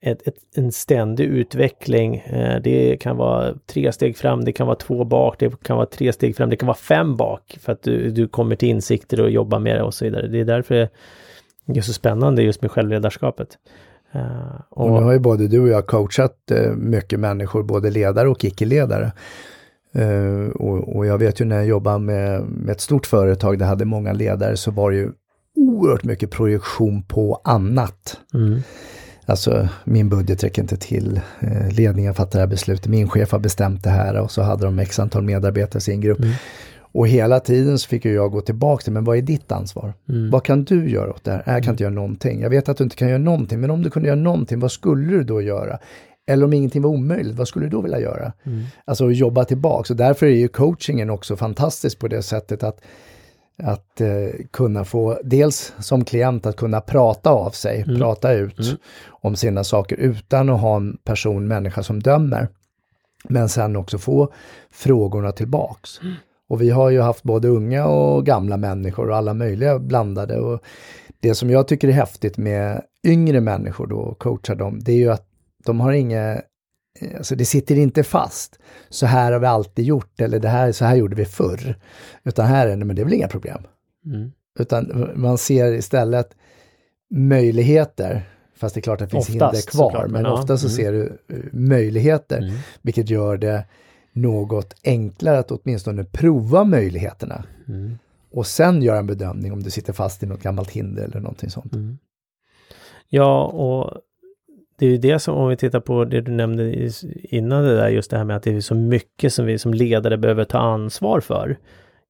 ett, 0.03 0.29
ett, 0.29 0.35
en 0.57 0.73
ständig 0.73 1.25
utveckling. 1.25 2.17
Eh, 2.17 2.63
det 2.63 2.97
kan 2.97 3.17
vara 3.17 3.55
tre 3.67 3.93
steg 3.93 4.17
fram, 4.17 4.45
det 4.45 4.53
kan 4.53 4.67
vara 4.67 4.77
två 4.77 5.05
bak, 5.05 5.37
det 5.39 5.63
kan 5.63 5.77
vara 5.77 5.87
tre 5.87 6.13
steg 6.13 6.37
fram, 6.37 6.51
det 6.51 6.57
kan 6.57 6.67
vara 6.67 6.77
fem 6.77 7.17
bak 7.17 7.59
för 7.61 7.73
att 7.73 7.83
du, 7.83 8.11
du 8.11 8.29
kommer 8.29 8.57
till 8.57 8.69
insikter 8.69 9.21
och 9.21 9.31
jobbar 9.31 9.59
med 9.59 9.77
det 9.77 9.83
och 9.83 9.95
så 9.95 10.05
vidare. 10.05 10.29
Det 10.29 10.41
är 10.41 10.45
därför 10.45 10.89
det 11.67 11.79
är 11.79 11.83
så 11.83 11.93
spännande 11.93 12.43
just 12.43 12.63
med 12.63 12.71
självledarskapet. 12.71 13.49
Uh, 14.15 14.61
och, 14.71 14.87
och 14.87 14.93
nu 14.93 15.05
har 15.05 15.13
ju 15.13 15.19
både 15.19 15.49
du 15.49 15.61
och 15.61 15.69
jag 15.69 15.87
coachat 15.87 16.37
uh, 16.53 16.73
mycket 16.73 17.21
människor, 17.21 17.63
både 17.63 17.91
ledare 17.91 18.29
och 18.29 18.45
icke-ledare. 18.45 19.13
Och, 20.55 20.97
och, 20.97 21.07
jag 21.07 21.19
vet 21.19 21.41
ju 21.41 21.45
när 21.45 21.57
jag 21.57 21.67
jobbade 21.67 21.99
med, 21.99 22.43
med 22.43 22.73
ett 22.73 22.81
stort 22.81 23.07
företag, 23.07 23.59
det 23.59 23.65
hade 23.65 23.85
många 23.85 24.13
ledare, 24.13 24.57
så 24.57 24.71
var 24.71 24.91
det 24.91 24.97
ju 24.97 25.11
oerhört 25.57 26.05
mycket 26.05 26.31
projektion 26.31 27.03
på 27.03 27.41
annat. 27.45 28.21
Mm. 28.35 28.61
Alltså 29.31 29.69
min 29.85 30.09
budget 30.09 30.45
räcker 30.45 30.63
inte 30.63 30.77
till, 30.77 31.21
eh, 31.41 31.71
ledningen 31.71 32.15
fattar 32.15 32.39
det 32.39 32.43
här 32.43 32.47
beslutet, 32.47 32.87
min 32.87 33.09
chef 33.09 33.33
har 33.33 33.39
bestämt 33.39 33.85
det 33.85 33.91
här 33.91 34.21
och 34.21 34.31
så 34.31 34.43
hade 34.43 34.65
de 34.65 34.79
x 34.79 34.99
antal 34.99 35.23
medarbetare 35.23 35.79
i 35.79 35.81
sin 35.81 36.01
grupp. 36.01 36.19
Mm. 36.19 36.33
Och 36.93 37.09
hela 37.09 37.41
tiden 37.41 37.79
så 37.79 37.89
fick 37.89 38.05
jag 38.05 38.33
gå 38.33 38.41
tillbaka 38.41 38.83
till, 38.83 38.93
men 38.93 39.05
vad 39.05 39.17
är 39.17 39.23
ditt 39.23 39.53
ansvar? 39.53 39.95
Mm. 40.09 40.31
Vad 40.31 40.45
kan 40.45 40.65
du 40.65 40.91
göra 40.91 41.11
åt 41.11 41.25
det 41.25 41.31
här? 41.31 41.39
Jag 41.39 41.47
kan 41.47 41.57
mm. 41.57 41.71
inte 41.71 41.83
göra 41.83 41.95
någonting. 41.95 42.41
Jag 42.41 42.51
vet 42.51 42.69
att 42.69 42.77
du 42.77 42.85
inte 42.85 42.97
kan 42.97 43.09
göra 43.09 43.19
någonting, 43.19 43.61
men 43.61 43.71
om 43.71 43.83
du 43.83 43.91
kunde 43.91 44.09
göra 44.09 44.21
någonting, 44.21 44.61
vad 44.61 44.73
skulle 44.73 45.13
du 45.13 45.25
då 45.25 45.43
göra? 45.43 45.79
Eller 46.27 46.45
om 46.45 46.53
ingenting 46.53 46.83
var 46.83 46.91
omöjligt, 46.91 47.37
vad 47.37 47.49
skulle 47.49 47.67
du 47.67 47.71
då 47.71 47.81
vilja 47.81 48.01
göra? 48.01 48.33
Mm. 48.45 48.63
Alltså 48.85 49.11
jobba 49.11 49.45
tillbaka. 49.45 49.93
Och 49.93 49.97
därför 49.97 50.27
är 50.27 50.31
ju 50.31 50.49
coachingen 50.49 51.11
också 51.11 51.37
fantastisk 51.37 51.99
på 51.99 52.09
det 52.09 52.23
sättet 52.23 52.63
att 52.63 52.81
att 53.65 54.01
eh, 54.01 54.47
kunna 54.51 54.85
få, 54.85 55.19
dels 55.25 55.73
som 55.79 56.05
klient 56.05 56.47
att 56.47 56.57
kunna 56.57 56.81
prata 56.81 57.31
av 57.31 57.51
sig, 57.51 57.83
mm. 57.83 57.99
prata 57.99 58.33
ut 58.33 58.59
mm. 58.59 58.77
om 59.09 59.37
sina 59.37 59.65
saker 59.65 59.97
utan 59.97 60.49
att 60.49 60.61
ha 60.61 60.77
en 60.77 60.97
person, 61.05 61.49
människa 61.49 61.83
som 61.83 62.03
dömer. 62.03 62.49
Men 63.29 63.49
sen 63.49 63.77
också 63.77 63.99
få 63.99 64.33
frågorna 64.71 65.33
tillbaks. 65.33 66.01
Mm. 66.03 66.15
Och 66.49 66.63
vi 66.63 66.71
har 66.71 66.91
ju 66.91 67.01
haft 67.01 67.23
både 67.23 67.49
unga 67.49 67.87
och 67.87 68.27
gamla 68.27 68.57
människor 68.57 69.11
och 69.11 69.17
alla 69.17 69.35
möjliga 69.35 69.79
blandade. 69.79 70.41
Och 70.41 70.61
det 71.21 71.35
som 71.35 71.51
jag 71.51 71.69
tycker 71.69 71.89
är 71.89 71.93
häftigt 71.93 72.37
med 72.37 72.83
yngre 73.07 73.41
människor 73.41 73.87
då, 73.87 74.15
coachar 74.15 74.55
dem, 74.55 74.79
det 74.83 74.93
är 74.93 74.97
ju 74.97 75.11
att 75.11 75.27
de 75.65 75.81
har 75.81 75.93
inga 75.93 76.41
Alltså 77.17 77.35
det 77.35 77.45
sitter 77.45 77.77
inte 77.77 78.03
fast. 78.03 78.59
Så 78.89 79.07
här 79.07 79.33
har 79.33 79.41
vi 79.41 79.47
alltid 79.47 79.85
gjort 79.85 80.21
eller 80.21 80.39
det 80.39 80.49
här, 80.49 80.73
så 80.73 80.85
här 80.85 80.97
gjorde 80.97 81.17
vi 81.17 81.25
förr. 81.25 81.75
Utan 82.25 82.47
här 82.47 82.67
är 82.67 82.77
det, 82.77 82.85
men 82.85 82.97
det 82.97 83.03
är 83.03 83.05
väl 83.05 83.15
inga 83.15 83.29
problem. 83.29 83.63
Mm. 84.07 84.33
Utan 84.59 85.11
man 85.15 85.39
ser 85.39 85.73
istället 85.73 86.35
möjligheter, 87.11 88.31
fast 88.57 88.75
det 88.75 88.79
är 88.79 88.83
klart 88.83 89.01
att 89.01 89.11
det 89.11 89.11
finns 89.11 89.29
oftast, 89.29 89.55
hinder 89.55 89.71
kvar, 89.71 89.91
såklart, 89.91 90.11
men 90.11 90.25
ja. 90.25 90.33
ofta 90.33 90.57
så 90.57 90.67
mm. 90.67 90.77
ser 90.77 90.93
du 90.93 91.19
eh, 91.29 91.45
möjligheter, 91.53 92.39
mm. 92.39 92.55
vilket 92.83 93.11
gör 93.11 93.37
det 93.37 93.65
något 94.13 94.75
enklare 94.85 95.39
att 95.39 95.51
åtminstone 95.51 96.05
prova 96.05 96.65
möjligheterna. 96.65 97.45
Mm. 97.69 97.99
Och 98.33 98.47
sen 98.47 98.83
göra 98.83 98.99
en 98.99 99.07
bedömning 99.07 99.53
om 99.53 99.63
du 99.63 99.71
sitter 99.71 99.93
fast 99.93 100.23
i 100.23 100.27
något 100.27 100.43
gammalt 100.43 100.71
hinder 100.71 101.05
eller 101.05 101.21
någonting 101.21 101.51
sånt. 101.51 101.75
Mm. 101.75 101.99
Ja, 103.09 103.45
och 103.45 104.01
det 104.81 104.87
är 104.87 104.91
ju 104.91 104.99
det 104.99 105.19
som, 105.19 105.35
om 105.35 105.49
vi 105.49 105.57
tittar 105.57 105.81
på 105.81 106.05
det 106.05 106.21
du 106.21 106.33
nämnde 106.33 106.91
innan 107.15 107.65
det 107.65 107.77
där, 107.77 107.89
just 107.89 108.11
det 108.11 108.17
här 108.17 108.25
med 108.25 108.37
att 108.37 108.43
det 108.43 108.57
är 108.57 108.61
så 108.61 108.75
mycket 108.75 109.33
som 109.33 109.47
vi 109.47 109.59
som 109.59 109.75
ledare 109.75 110.17
behöver 110.17 110.45
ta 110.45 110.59
ansvar 110.59 111.21
för. 111.21 111.57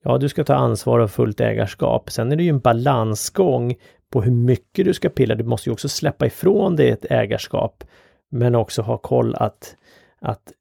Ja, 0.04 0.18
du 0.18 0.28
ska 0.28 0.44
ta 0.44 0.54
ansvar 0.54 0.98
och 0.98 1.10
fullt 1.10 1.40
ägarskap. 1.40 2.10
Sen 2.10 2.32
är 2.32 2.36
det 2.36 2.42
ju 2.42 2.48
en 2.48 2.58
balansgång 2.60 3.74
på 4.12 4.22
hur 4.22 4.32
mycket 4.32 4.84
du 4.84 4.94
ska 4.94 5.08
pilla. 5.08 5.34
Du 5.34 5.44
måste 5.44 5.68
ju 5.68 5.72
också 5.72 5.88
släppa 5.88 6.26
ifrån 6.26 6.76
dig 6.76 6.88
ett 6.88 7.04
ägarskap, 7.10 7.84
men 8.30 8.54
också 8.54 8.82
ha 8.82 8.98
koll 8.98 9.34
att, 9.34 9.76
att 10.20 10.52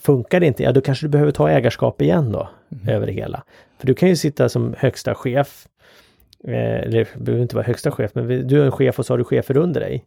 funkar 0.00 0.40
det 0.40 0.46
inte, 0.46 0.62
ja 0.62 0.72
då 0.72 0.80
kanske 0.80 1.06
du 1.06 1.10
behöver 1.10 1.32
ta 1.32 1.50
ägarskap 1.50 2.02
igen 2.02 2.32
då, 2.32 2.48
mm. 2.72 2.88
över 2.88 3.06
det 3.06 3.12
hela. 3.12 3.42
För 3.78 3.86
du 3.86 3.94
kan 3.94 4.08
ju 4.08 4.16
sitta 4.16 4.48
som 4.48 4.74
högsta 4.78 5.14
chef, 5.14 5.66
eh, 6.44 6.80
eller 6.80 7.08
behöver 7.18 7.42
inte 7.42 7.56
vara 7.56 7.66
högsta 7.66 7.90
chef, 7.90 8.10
men 8.14 8.48
du 8.48 8.60
är 8.60 8.64
en 8.64 8.72
chef 8.72 8.98
och 8.98 9.06
så 9.06 9.12
har 9.12 9.18
du 9.18 9.24
chefer 9.24 9.56
under 9.56 9.80
dig. 9.80 10.04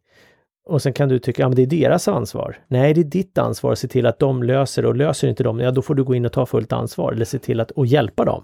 Och 0.66 0.82
sen 0.82 0.94
kan 0.94 1.10
du 1.10 1.20
tycka, 1.20 1.42
ja 1.42 1.50
men 1.50 1.56
det 1.56 1.62
är 1.62 1.68
deras 1.68 2.08
ansvar. 2.08 2.58
Nej, 2.68 2.94
det 2.94 3.02
är 3.02 3.06
ditt 3.06 3.38
ansvar 3.38 3.72
att 3.72 3.80
se 3.80 3.88
till 3.88 4.06
att 4.06 4.20
de 4.20 4.44
löser 4.44 4.86
och 4.86 4.96
löser 4.96 5.28
inte 5.28 5.44
de, 5.44 5.60
ja 5.60 5.72
då 5.72 5.82
får 5.82 5.96
du 5.96 6.04
gå 6.04 6.16
in 6.16 6.26
och 6.26 6.32
ta 6.32 6.46
fullt 6.46 6.74
ansvar 6.74 7.12
eller 7.12 7.26
se 7.26 7.40
till 7.40 7.60
att 7.60 7.72
och 7.72 7.86
hjälpa 7.86 8.26
dem. 8.26 8.44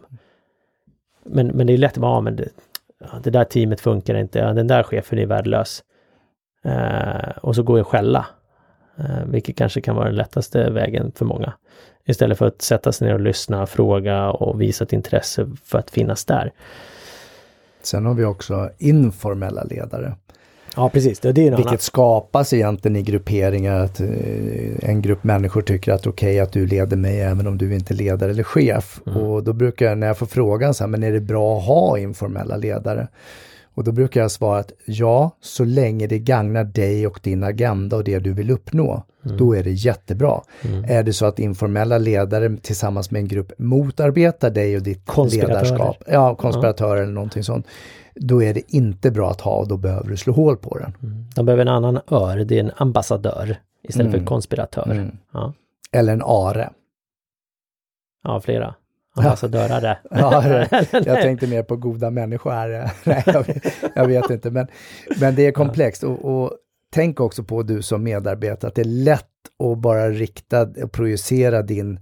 Men, 1.23 1.47
men 1.47 1.67
det 1.67 1.73
är 1.73 1.77
lätt, 1.77 1.97
att 1.97 2.03
ja 2.03 2.21
men 2.21 2.35
det, 2.35 2.49
det 3.23 3.29
där 3.29 3.43
teamet 3.43 3.81
funkar 3.81 4.15
inte, 4.15 4.39
ja, 4.39 4.53
den 4.53 4.67
där 4.67 4.83
chefen 4.83 5.19
är 5.19 5.25
värdelös. 5.25 5.83
Eh, 6.63 7.37
och 7.41 7.55
så 7.55 7.63
går 7.63 7.77
jag 7.77 7.87
skälla. 7.87 8.25
Eh, 8.97 9.25
vilket 9.25 9.57
kanske 9.57 9.81
kan 9.81 9.95
vara 9.95 10.05
den 10.05 10.15
lättaste 10.15 10.69
vägen 10.69 11.11
för 11.15 11.25
många. 11.25 11.53
Istället 12.05 12.37
för 12.37 12.47
att 12.47 12.61
sätta 12.61 12.91
sig 12.91 13.07
ner 13.07 13.13
och 13.13 13.21
lyssna, 13.21 13.65
fråga 13.65 14.31
och 14.31 14.61
visa 14.61 14.83
ett 14.83 14.93
intresse 14.93 15.47
för 15.63 15.79
att 15.79 15.91
finnas 15.91 16.25
där. 16.25 16.51
Sen 17.81 18.05
har 18.05 18.13
vi 18.13 18.25
också 18.25 18.69
informella 18.77 19.63
ledare. 19.63 20.15
Ja 20.75 20.89
precis, 20.89 21.19
det 21.19 21.29
är 21.29 21.33
Vilket 21.33 21.65
annan. 21.65 21.77
skapas 21.77 22.53
egentligen 22.53 22.95
i 22.95 23.01
grupperingar 23.01 23.79
att 23.79 23.99
eh, 23.99 24.09
en 24.89 25.01
grupp 25.01 25.23
människor 25.23 25.61
tycker 25.61 25.91
att 25.91 26.07
okej 26.07 26.29
okay, 26.29 26.39
att 26.39 26.51
du 26.51 26.65
leder 26.65 26.97
mig 26.97 27.21
även 27.21 27.47
om 27.47 27.57
du 27.57 27.75
inte 27.75 27.93
är 27.93 27.95
ledare 27.95 28.31
eller 28.31 28.43
chef. 28.43 29.01
Mm. 29.07 29.17
Och 29.17 29.43
då 29.43 29.53
brukar 29.53 29.85
jag, 29.85 29.97
när 29.97 30.07
jag 30.07 30.17
får 30.17 30.25
frågan 30.25 30.73
så 30.73 30.83
här, 30.83 30.89
men 30.89 31.03
är 31.03 31.11
det 31.11 31.21
bra 31.21 31.57
att 31.57 31.65
ha 31.65 31.97
informella 31.97 32.57
ledare? 32.57 33.07
Och 33.73 33.83
då 33.83 33.91
brukar 33.91 34.21
jag 34.21 34.31
svara 34.31 34.59
att 34.59 34.71
ja, 34.85 35.31
så 35.41 35.65
länge 35.65 36.07
det 36.07 36.19
gagnar 36.19 36.63
dig 36.63 37.07
och 37.07 37.19
din 37.23 37.43
agenda 37.43 37.95
och 37.95 38.03
det 38.03 38.19
du 38.19 38.33
vill 38.33 38.51
uppnå, 38.51 39.03
mm. 39.25 39.37
då 39.37 39.55
är 39.55 39.63
det 39.63 39.71
jättebra. 39.71 40.41
Mm. 40.61 40.85
Är 40.87 41.03
det 41.03 41.13
så 41.13 41.25
att 41.25 41.39
informella 41.39 41.97
ledare 41.97 42.57
tillsammans 42.61 43.11
med 43.11 43.19
en 43.19 43.27
grupp 43.27 43.51
motarbetar 43.57 44.49
dig 44.49 44.75
och 44.75 44.83
ditt 44.83 45.01
ledarskap, 45.31 46.03
ja, 46.07 46.35
konspiratörer 46.35 46.97
ja. 46.97 47.03
eller 47.03 47.13
någonting 47.13 47.43
sånt, 47.43 47.65
då 48.15 48.43
är 48.43 48.53
det 48.53 48.73
inte 48.73 49.11
bra 49.11 49.31
att 49.31 49.41
ha 49.41 49.55
och 49.55 49.67
då 49.67 49.77
behöver 49.77 50.09
du 50.09 50.17
slå 50.17 50.33
hål 50.33 50.57
på 50.57 50.77
den. 50.77 50.93
Mm. 51.03 51.25
De 51.35 51.45
behöver 51.45 51.61
en 51.61 51.67
annan 51.67 51.99
ör, 52.07 52.37
det 52.37 52.55
är 52.55 52.59
en 52.59 52.71
ambassadör 52.75 53.57
istället 53.83 54.13
mm. 54.13 54.19
för 54.19 54.27
konspiratör. 54.27 54.91
Mm. 54.91 55.17
Ja. 55.33 55.53
Eller 55.91 56.13
en 56.13 56.21
are. 56.25 56.69
Ja, 58.23 58.41
flera. 58.41 58.75
Ambassadörare. 59.15 59.97
ja, 60.09 60.65
jag 60.91 61.21
tänkte 61.21 61.47
mer 61.47 61.63
på 61.63 61.75
goda 61.75 62.09
människor. 62.09 62.51
Nej, 63.03 63.23
jag, 63.25 63.45
jag, 63.95 64.07
vet 64.07 64.29
inte, 64.29 64.51
men, 64.51 64.67
men 65.19 65.35
det 65.35 65.45
är 65.47 65.51
komplext. 65.51 66.03
Och, 66.03 66.25
och 66.25 66.51
tänk 66.93 67.19
också 67.19 67.43
på 67.43 67.63
du 67.63 67.81
som 67.81 68.03
medarbetare, 68.03 68.69
att 68.69 68.75
det 68.75 68.81
är 68.81 68.85
lätt 68.85 69.27
att 69.71 69.77
bara 69.77 70.09
rikta 70.09 70.61
och 70.61 70.91
projicera 70.91 71.61
din 71.61 71.99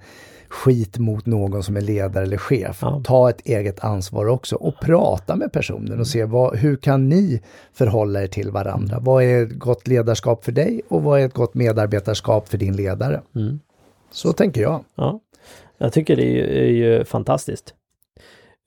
skit 0.49 0.97
mot 0.97 1.25
någon 1.25 1.63
som 1.63 1.77
är 1.77 1.81
ledare 1.81 2.23
eller 2.23 2.38
chef. 2.38 2.79
Ja. 2.81 3.01
Ta 3.05 3.29
ett 3.29 3.41
eget 3.41 3.83
ansvar 3.83 4.25
också 4.25 4.55
och 4.55 4.73
prata 4.81 5.35
med 5.35 5.51
personen 5.51 5.99
och 5.99 6.07
se 6.07 6.25
vad, 6.25 6.55
hur 6.55 6.75
kan 6.75 7.09
ni 7.09 7.41
förhålla 7.73 8.23
er 8.23 8.27
till 8.27 8.51
varandra? 8.51 8.93
Mm. 8.93 9.03
Vad 9.03 9.23
är 9.23 9.43
ett 9.43 9.59
gott 9.59 9.88
ledarskap 9.88 10.45
för 10.45 10.51
dig 10.51 10.81
och 10.88 11.03
vad 11.03 11.21
är 11.21 11.25
ett 11.25 11.33
gott 11.33 11.53
medarbetarskap 11.53 12.49
för 12.49 12.57
din 12.57 12.75
ledare? 12.75 13.21
Mm. 13.35 13.59
Så 14.12 14.33
tänker 14.33 14.62
jag. 14.62 14.83
Ja, 14.95 15.19
jag 15.77 15.93
tycker 15.93 16.15
det 16.15 16.39
är, 16.39 16.47
är 16.47 16.69
ju 16.69 17.05
fantastiskt. 17.05 17.73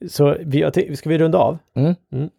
Så 0.09 0.37
vi, 0.39 0.71
ska 0.95 1.09
vi 1.09 1.17
runda 1.17 1.37
av? 1.37 1.57
Mm. 1.75 1.95
mm. 2.11 2.29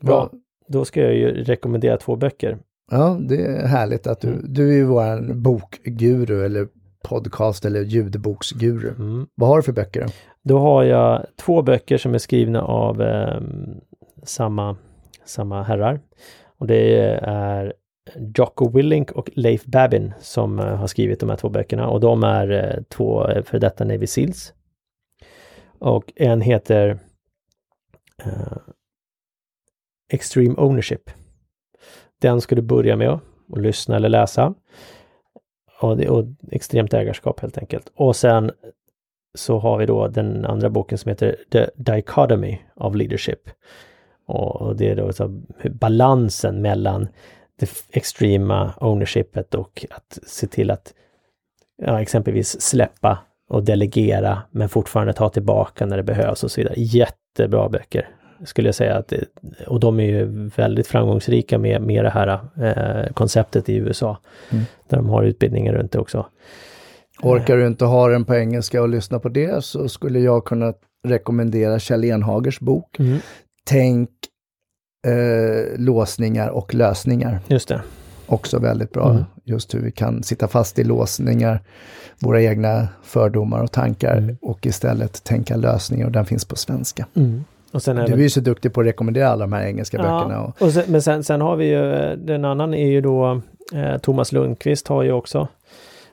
Bra. 0.00 0.30
Då 0.68 0.84
ska 0.84 1.00
jag 1.00 1.14
ju 1.14 1.44
rekommendera 1.44 1.96
två 1.96 2.16
böcker. 2.16 2.58
Ja, 2.90 3.18
det 3.20 3.46
är 3.46 3.66
härligt 3.66 4.06
att 4.06 4.20
du, 4.20 4.28
mm. 4.28 4.44
du 4.48 4.68
är 4.68 4.74
ju 4.74 4.84
våran 4.84 5.42
bokguru 5.42 6.44
eller 6.44 6.68
podcast 7.04 7.64
eller 7.64 7.80
ljudboksguru. 7.80 8.88
Mm. 8.88 9.26
Vad 9.34 9.48
har 9.48 9.56
du 9.56 9.62
för 9.62 9.72
böcker? 9.72 10.00
Då? 10.00 10.08
då 10.42 10.58
har 10.58 10.82
jag 10.82 11.26
två 11.36 11.62
böcker 11.62 11.98
som 11.98 12.14
är 12.14 12.18
skrivna 12.18 12.62
av 12.62 13.02
eh, 13.02 13.40
samma, 14.22 14.76
samma 15.24 15.62
herrar. 15.62 16.00
Och 16.58 16.66
det 16.66 16.98
är 17.22 17.72
Jocko 18.36 18.68
Willink 18.68 19.10
och 19.12 19.30
Leif 19.34 19.64
Babin 19.64 20.12
som 20.20 20.58
uh, 20.58 20.66
har 20.66 20.86
skrivit 20.86 21.20
de 21.20 21.30
här 21.30 21.36
två 21.36 21.48
böckerna 21.48 21.88
och 21.88 22.00
de 22.00 22.24
är 22.24 22.50
uh, 22.50 22.82
två 22.82 23.28
uh, 23.28 23.42
för 23.42 23.58
detta 23.58 23.84
Navy 23.84 24.06
Seals. 24.06 24.54
Och 25.78 26.12
en 26.16 26.40
heter 26.40 26.98
Extreme 30.12 30.54
Ownership. 30.56 31.10
Den 32.20 32.40
ska 32.40 32.54
du 32.54 32.62
börja 32.62 32.96
med 32.96 33.08
att 33.08 33.60
lyssna 33.60 33.96
eller 33.96 34.08
läsa 34.08 34.54
och, 35.80 35.96
det, 35.96 36.08
och 36.08 36.24
extremt 36.50 36.94
ägarskap 36.94 37.40
helt 37.40 37.58
enkelt. 37.58 37.92
Och 37.94 38.16
sen 38.16 38.50
så 39.34 39.58
har 39.58 39.78
vi 39.78 39.86
då 39.86 40.08
den 40.08 40.44
andra 40.44 40.70
boken 40.70 40.98
som 40.98 41.08
heter 41.08 41.36
The 41.52 41.66
Dichotomy 41.74 42.58
of 42.76 42.94
Leadership. 42.94 43.50
Och, 44.26 44.62
och 44.62 44.76
det 44.76 44.90
är 44.90 44.96
då 44.96 45.12
så 45.12 45.42
balansen 45.70 46.62
mellan 46.62 47.08
det 47.56 47.70
extrema 47.90 48.74
ownershipet 48.80 49.54
och 49.54 49.86
att 49.90 50.18
se 50.26 50.46
till 50.46 50.70
att 50.70 50.94
ja, 51.82 52.02
exempelvis 52.02 52.60
släppa 52.60 53.18
och 53.48 53.64
delegera 53.64 54.42
men 54.50 54.68
fortfarande 54.68 55.12
ta 55.12 55.28
tillbaka 55.28 55.86
när 55.86 55.96
det 55.96 56.02
behövs 56.02 56.44
och 56.44 56.50
så 56.50 56.60
vidare. 56.60 56.74
Jättebra 56.76 57.68
böcker 57.68 58.08
skulle 58.44 58.68
jag 58.68 58.74
säga. 58.74 58.96
Att, 58.96 59.12
och 59.66 59.80
de 59.80 60.00
är 60.00 60.04
ju 60.04 60.50
väldigt 60.56 60.86
framgångsrika 60.86 61.58
med, 61.58 61.82
med 61.82 62.04
det 62.04 62.10
här 62.10 62.40
eh, 62.62 63.12
konceptet 63.12 63.68
i 63.68 63.76
USA. 63.76 64.18
Mm. 64.50 64.64
Där 64.88 64.96
de 64.96 65.08
har 65.08 65.22
utbildningar 65.22 65.72
runt 65.72 65.92
det 65.92 65.98
också. 65.98 66.26
Orkar 67.22 67.56
du 67.56 67.66
inte 67.66 67.84
ha 67.84 68.08
den 68.08 68.24
på 68.24 68.34
engelska 68.34 68.82
och 68.82 68.88
lyssna 68.88 69.18
på 69.18 69.28
det 69.28 69.64
så 69.64 69.88
skulle 69.88 70.20
jag 70.20 70.44
kunna 70.44 70.74
rekommendera 71.08 71.78
Kjell 71.78 72.04
Enhagers 72.04 72.60
bok. 72.60 72.98
Mm. 72.98 73.18
Tänk 73.64 74.10
eh, 75.06 75.78
låsningar 75.78 76.48
och 76.48 76.74
lösningar. 76.74 77.40
Just 77.48 77.68
det. 77.68 77.82
Också 78.26 78.58
väldigt 78.58 78.92
bra. 78.92 79.10
Mm. 79.10 79.24
Just 79.44 79.74
hur 79.74 79.80
vi 79.80 79.92
kan 79.92 80.22
sitta 80.22 80.48
fast 80.48 80.78
i 80.78 80.84
låsningar, 80.84 81.62
våra 82.18 82.42
egna 82.42 82.88
fördomar 83.02 83.62
och 83.62 83.72
tankar 83.72 84.16
mm. 84.16 84.36
och 84.42 84.66
istället 84.66 85.24
tänka 85.24 85.56
lösningar 85.56 86.06
och 86.06 86.12
den 86.12 86.26
finns 86.26 86.44
på 86.44 86.56
svenska. 86.56 87.06
Mm. 87.14 87.44
Och 87.74 87.82
sen 87.82 87.96
du 87.96 88.02
är 88.12 88.16
ju 88.16 88.30
så 88.30 88.40
duktig 88.40 88.72
på 88.72 88.80
att 88.80 88.86
rekommendera 88.86 89.28
alla 89.28 89.40
de 89.40 89.52
här 89.52 89.66
engelska 89.66 89.96
ja, 89.96 90.02
böckerna. 90.02 90.40
Och... 90.40 90.62
och 90.62 90.72
sen, 90.72 90.84
men 90.86 91.02
sen, 91.02 91.24
sen, 91.24 91.40
har 91.40 91.56
vi 91.56 91.64
ju, 91.64 92.16
den 92.16 92.44
annan 92.44 92.74
är 92.74 92.86
ju 92.86 93.00
då 93.00 93.40
eh, 93.74 93.98
Thomas 93.98 94.32
Lundqvist 94.32 94.88
har 94.88 95.02
ju 95.02 95.12
också 95.12 95.48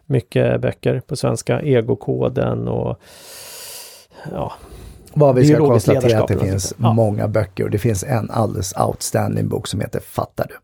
mycket 0.05 0.61
böcker 0.61 1.01
på 1.07 1.15
svenska, 1.15 1.61
Egokoden 1.61 2.67
och 2.67 2.99
ja, 4.31 4.53
Vad 5.13 5.35
vi 5.35 5.47
ska 5.47 5.57
konstatera 5.57 6.21
att 6.21 6.27
det 6.27 6.39
finns 6.39 6.73
ja. 6.77 6.93
många 6.93 7.27
böcker 7.27 7.63
och 7.63 7.71
det 7.71 7.79
finns 7.79 8.03
en 8.03 8.31
alldeles 8.31 8.73
outstanding 8.77 9.47
bok 9.47 9.67
som 9.67 9.81
heter 9.81 9.99
Fattar 9.99 10.47
du? 10.49 10.55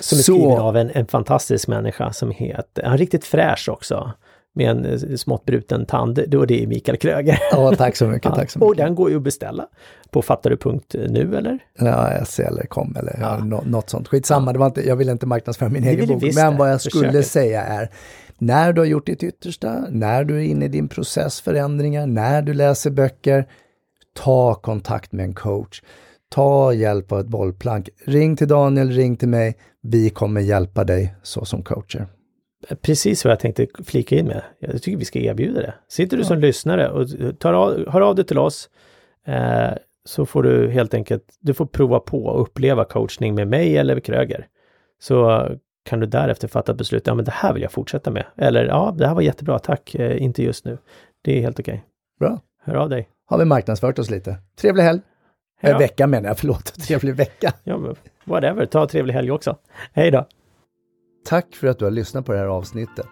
Som 0.00 0.18
är 0.18 0.22
skriven 0.22 0.58
av 0.58 0.76
en, 0.76 0.90
en 0.94 1.06
fantastisk 1.06 1.68
människa 1.68 2.12
som 2.12 2.30
heter, 2.30 2.82
han 2.82 2.92
är 2.92 2.98
riktigt 2.98 3.24
fräsch 3.24 3.68
också, 3.68 4.12
med 4.54 4.70
en 4.70 4.84
eh, 4.84 5.16
smått 5.16 5.44
bruten 5.44 5.86
tand, 5.86 6.20
då 6.28 6.44
det 6.44 6.62
är 6.62 6.66
Mikael 6.66 6.98
Kröger. 6.98 7.38
Ja, 7.52 7.74
tack 7.76 7.96
så 7.96 8.06
mycket. 8.06 8.34
Tack 8.34 8.50
så 8.50 8.60
Och 8.60 8.70
mycket. 8.70 8.86
den 8.86 8.94
går 8.94 9.10
ju 9.10 9.16
att 9.16 9.22
beställa 9.22 9.66
på 10.10 10.22
fattaru.nu 10.22 11.36
eller? 11.36 11.58
Ja, 11.78 12.24
SC 12.24 12.40
eller 12.40 12.66
kom 12.66 12.96
eller 12.96 13.16
ja. 13.20 13.36
Ja. 13.38 13.44
nå- 13.44 13.62
något 13.66 13.90
sånt. 13.90 14.08
Skitsamma, 14.08 14.52
det 14.52 14.58
var 14.58 14.66
inte, 14.66 14.88
jag 14.88 14.96
ville 14.96 15.12
inte 15.12 15.26
marknadsföra 15.26 15.68
min 15.68 15.84
egen 15.84 16.00
vill 16.00 16.08
bok. 16.08 16.34
Men 16.34 16.56
vad 16.56 16.70
jag 16.70 16.80
skulle 16.80 17.06
Försöket. 17.08 17.26
säga 17.26 17.62
är, 17.62 17.90
när 18.38 18.72
du 18.72 18.80
har 18.80 18.86
gjort 18.86 19.06
ditt 19.06 19.22
yttersta, 19.22 19.84
när 19.90 20.24
du 20.24 20.36
är 20.36 20.40
inne 20.42 20.64
i 20.64 20.68
din 20.68 20.88
process 20.88 21.40
förändringar, 21.40 22.06
när 22.06 22.42
du 22.42 22.54
läser 22.54 22.90
böcker, 22.90 23.46
ta 24.14 24.54
kontakt 24.54 25.12
med 25.12 25.24
en 25.24 25.34
coach. 25.34 25.82
Ta 26.34 26.72
hjälp 26.72 27.12
av 27.12 27.20
ett 27.20 27.26
bollplank. 27.26 27.88
Ring 28.06 28.36
till 28.36 28.48
Daniel, 28.48 28.90
ring 28.90 29.16
till 29.16 29.28
mig. 29.28 29.56
Vi 29.82 30.10
kommer 30.10 30.40
hjälpa 30.40 30.84
dig 30.84 31.14
så 31.22 31.44
som 31.44 31.62
coacher. 31.62 32.06
Precis 32.80 33.24
vad 33.24 33.32
jag 33.32 33.40
tänkte 33.40 33.66
flika 33.84 34.16
in 34.16 34.26
med. 34.26 34.42
Jag 34.58 34.82
tycker 34.82 34.98
vi 34.98 35.04
ska 35.04 35.18
erbjuda 35.18 35.60
det. 35.60 35.74
Sitter 35.88 36.16
du 36.16 36.24
som 36.24 36.38
lyssnare 36.38 36.88
och 36.90 37.08
tar 37.38 37.52
av, 37.52 37.88
hör 37.88 38.00
av 38.00 38.14
dig 38.14 38.24
till 38.24 38.38
oss 38.38 38.70
eh, 39.26 39.70
så 40.04 40.26
får 40.26 40.42
du 40.42 40.70
helt 40.70 40.94
enkelt, 40.94 41.24
du 41.40 41.54
får 41.54 41.66
prova 41.66 42.00
på 42.00 42.34
att 42.34 42.40
uppleva 42.40 42.84
coachning 42.84 43.34
med 43.34 43.48
mig 43.48 43.76
eller 43.76 44.00
Kröger. 44.00 44.46
Så 44.98 45.48
kan 45.84 46.00
du 46.00 46.06
därefter 46.06 46.48
fatta 46.48 46.74
beslut, 46.74 47.06
ja 47.06 47.14
men 47.14 47.24
det 47.24 47.30
här 47.30 47.52
vill 47.52 47.62
jag 47.62 47.72
fortsätta 47.72 48.10
med. 48.10 48.24
Eller 48.36 48.64
ja, 48.64 48.94
det 48.98 49.06
här 49.06 49.14
var 49.14 49.22
jättebra, 49.22 49.58
tack, 49.58 49.94
eh, 49.94 50.22
inte 50.22 50.42
just 50.42 50.64
nu. 50.64 50.78
Det 51.22 51.38
är 51.38 51.40
helt 51.40 51.60
okej. 51.60 51.84
Bra. 52.20 52.40
Hör 52.64 52.74
av 52.74 52.88
dig. 52.88 53.08
Har 53.26 53.38
vi 53.38 53.44
marknadsfört 53.44 53.98
oss 53.98 54.10
lite. 54.10 54.36
Trevlig 54.60 54.82
helg. 54.82 55.00
Eh, 55.60 55.72
då. 55.72 55.78
vecka 55.78 56.06
menar 56.06 56.28
jag, 56.28 56.38
förlåt. 56.38 56.64
Trevlig 56.86 57.14
vecka. 57.14 57.52
Ja, 57.64 57.78
men 57.78 57.96
whatever, 58.24 58.66
ta 58.66 58.88
trevlig 58.88 59.14
helg 59.14 59.30
också. 59.30 59.56
Hej 59.92 60.10
då! 60.10 60.26
Tack 61.24 61.54
för 61.54 61.66
att 61.66 61.78
du 61.78 61.84
har 61.84 61.92
lyssnat 61.92 62.26
på 62.26 62.32
det 62.32 62.38
här 62.38 62.46
avsnittet. 62.46 63.08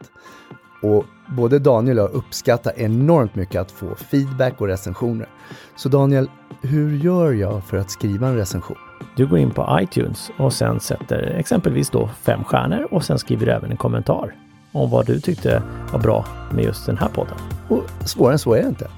Och 0.83 1.05
både 1.37 1.59
Daniel 1.59 1.99
och 1.99 2.05
jag 2.05 2.13
uppskattar 2.13 2.73
enormt 2.77 3.35
mycket 3.35 3.61
att 3.61 3.71
få 3.71 3.95
feedback 3.95 4.61
och 4.61 4.67
recensioner. 4.67 5.29
Så 5.77 5.89
Daniel, 5.89 6.31
hur 6.63 6.97
gör 6.97 7.33
jag 7.33 7.65
för 7.65 7.77
att 7.77 7.91
skriva 7.91 8.29
en 8.29 8.37
recension? 8.37 8.77
Du 9.17 9.27
går 9.27 9.39
in 9.39 9.51
på 9.51 9.79
iTunes 9.83 10.31
och 10.39 10.53
sen 10.53 10.81
sätter 10.81 11.37
exempelvis 11.39 11.91
då 11.91 12.11
fem 12.23 12.45
stjärnor 12.45 12.89
och 12.91 13.05
sen 13.05 13.19
skriver 13.19 13.47
du 13.47 13.53
även 13.53 13.71
en 13.71 13.77
kommentar 13.77 14.35
om 14.73 14.91
vad 14.91 15.07
du 15.07 15.21
tyckte 15.21 15.63
var 15.93 16.01
bra 16.01 16.27
med 16.53 16.65
just 16.65 16.87
den 16.87 16.99
här 16.99 17.09
podden. 17.09 17.37
Och 17.69 18.09
svårare 18.09 18.33
än 18.33 18.39
så 18.39 18.55
är 18.55 18.63
det 18.63 18.69
inte. 18.69 18.91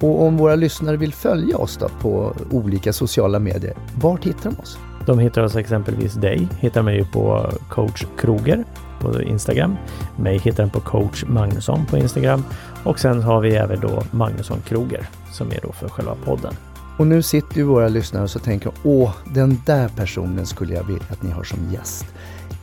Och 0.00 0.22
om 0.22 0.36
våra 0.36 0.54
lyssnare 0.54 0.96
vill 0.96 1.12
följa 1.12 1.56
oss 1.56 1.76
då 1.76 1.88
på 1.88 2.34
olika 2.50 2.92
sociala 2.92 3.38
medier, 3.38 3.74
vart 4.00 4.24
hittar 4.24 4.50
de 4.50 4.58
oss? 4.58 4.78
De 5.06 5.18
hittar 5.18 5.42
oss 5.42 5.56
exempelvis 5.56 6.14
dig, 6.14 6.48
hittar 6.58 6.82
mig 6.82 7.04
på 7.04 7.50
coach 7.68 8.04
Kroger 8.18 8.64
på 9.00 9.22
Instagram. 9.22 9.76
Mig 10.16 10.38
hittar 10.38 10.62
den 10.62 10.70
på 10.70 10.80
coach 10.80 11.24
Magnusson 11.26 11.86
på 11.86 11.98
Instagram 11.98 12.44
och 12.84 12.98
sen 12.98 13.22
har 13.22 13.40
vi 13.40 13.54
även 13.54 13.80
då 13.80 14.02
Magnusson 14.10 14.60
Kroger 14.60 15.06
som 15.32 15.50
är 15.50 15.58
då 15.62 15.72
för 15.72 15.88
själva 15.88 16.14
podden. 16.24 16.54
Och 16.98 17.06
nu 17.06 17.22
sitter 17.22 17.56
ju 17.56 17.62
våra 17.62 17.88
lyssnare 17.88 18.22
och 18.22 18.30
så 18.30 18.38
tänker 18.38 18.72
åh, 18.84 19.14
den 19.34 19.62
där 19.66 19.88
personen 19.88 20.46
skulle 20.46 20.74
jag 20.74 20.84
vilja 20.84 21.02
att 21.10 21.22
ni 21.22 21.30
har 21.30 21.44
som 21.44 21.70
gäst. 21.72 22.06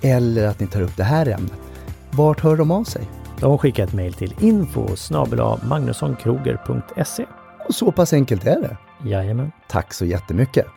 Eller 0.01 0.47
att 0.47 0.59
ni 0.59 0.67
tar 0.67 0.81
upp 0.81 0.97
det 0.97 1.03
här 1.03 1.25
ämnet. 1.25 1.53
Vart 2.11 2.39
hör 2.39 2.57
de 2.57 2.71
av 2.71 2.83
sig? 2.83 3.09
De 3.39 3.57
skickar 3.57 3.83
ett 3.83 3.93
mejl 3.93 4.13
till 4.13 4.33
info 4.39 4.87
magnussonkroger.se. 5.63 7.25
Och 7.67 7.75
så 7.75 7.91
pass 7.91 8.13
enkelt 8.13 8.45
är 8.45 8.61
det. 8.61 8.77
Jajamän. 9.09 9.51
Tack 9.69 9.93
så 9.93 10.05
jättemycket! 10.05 10.76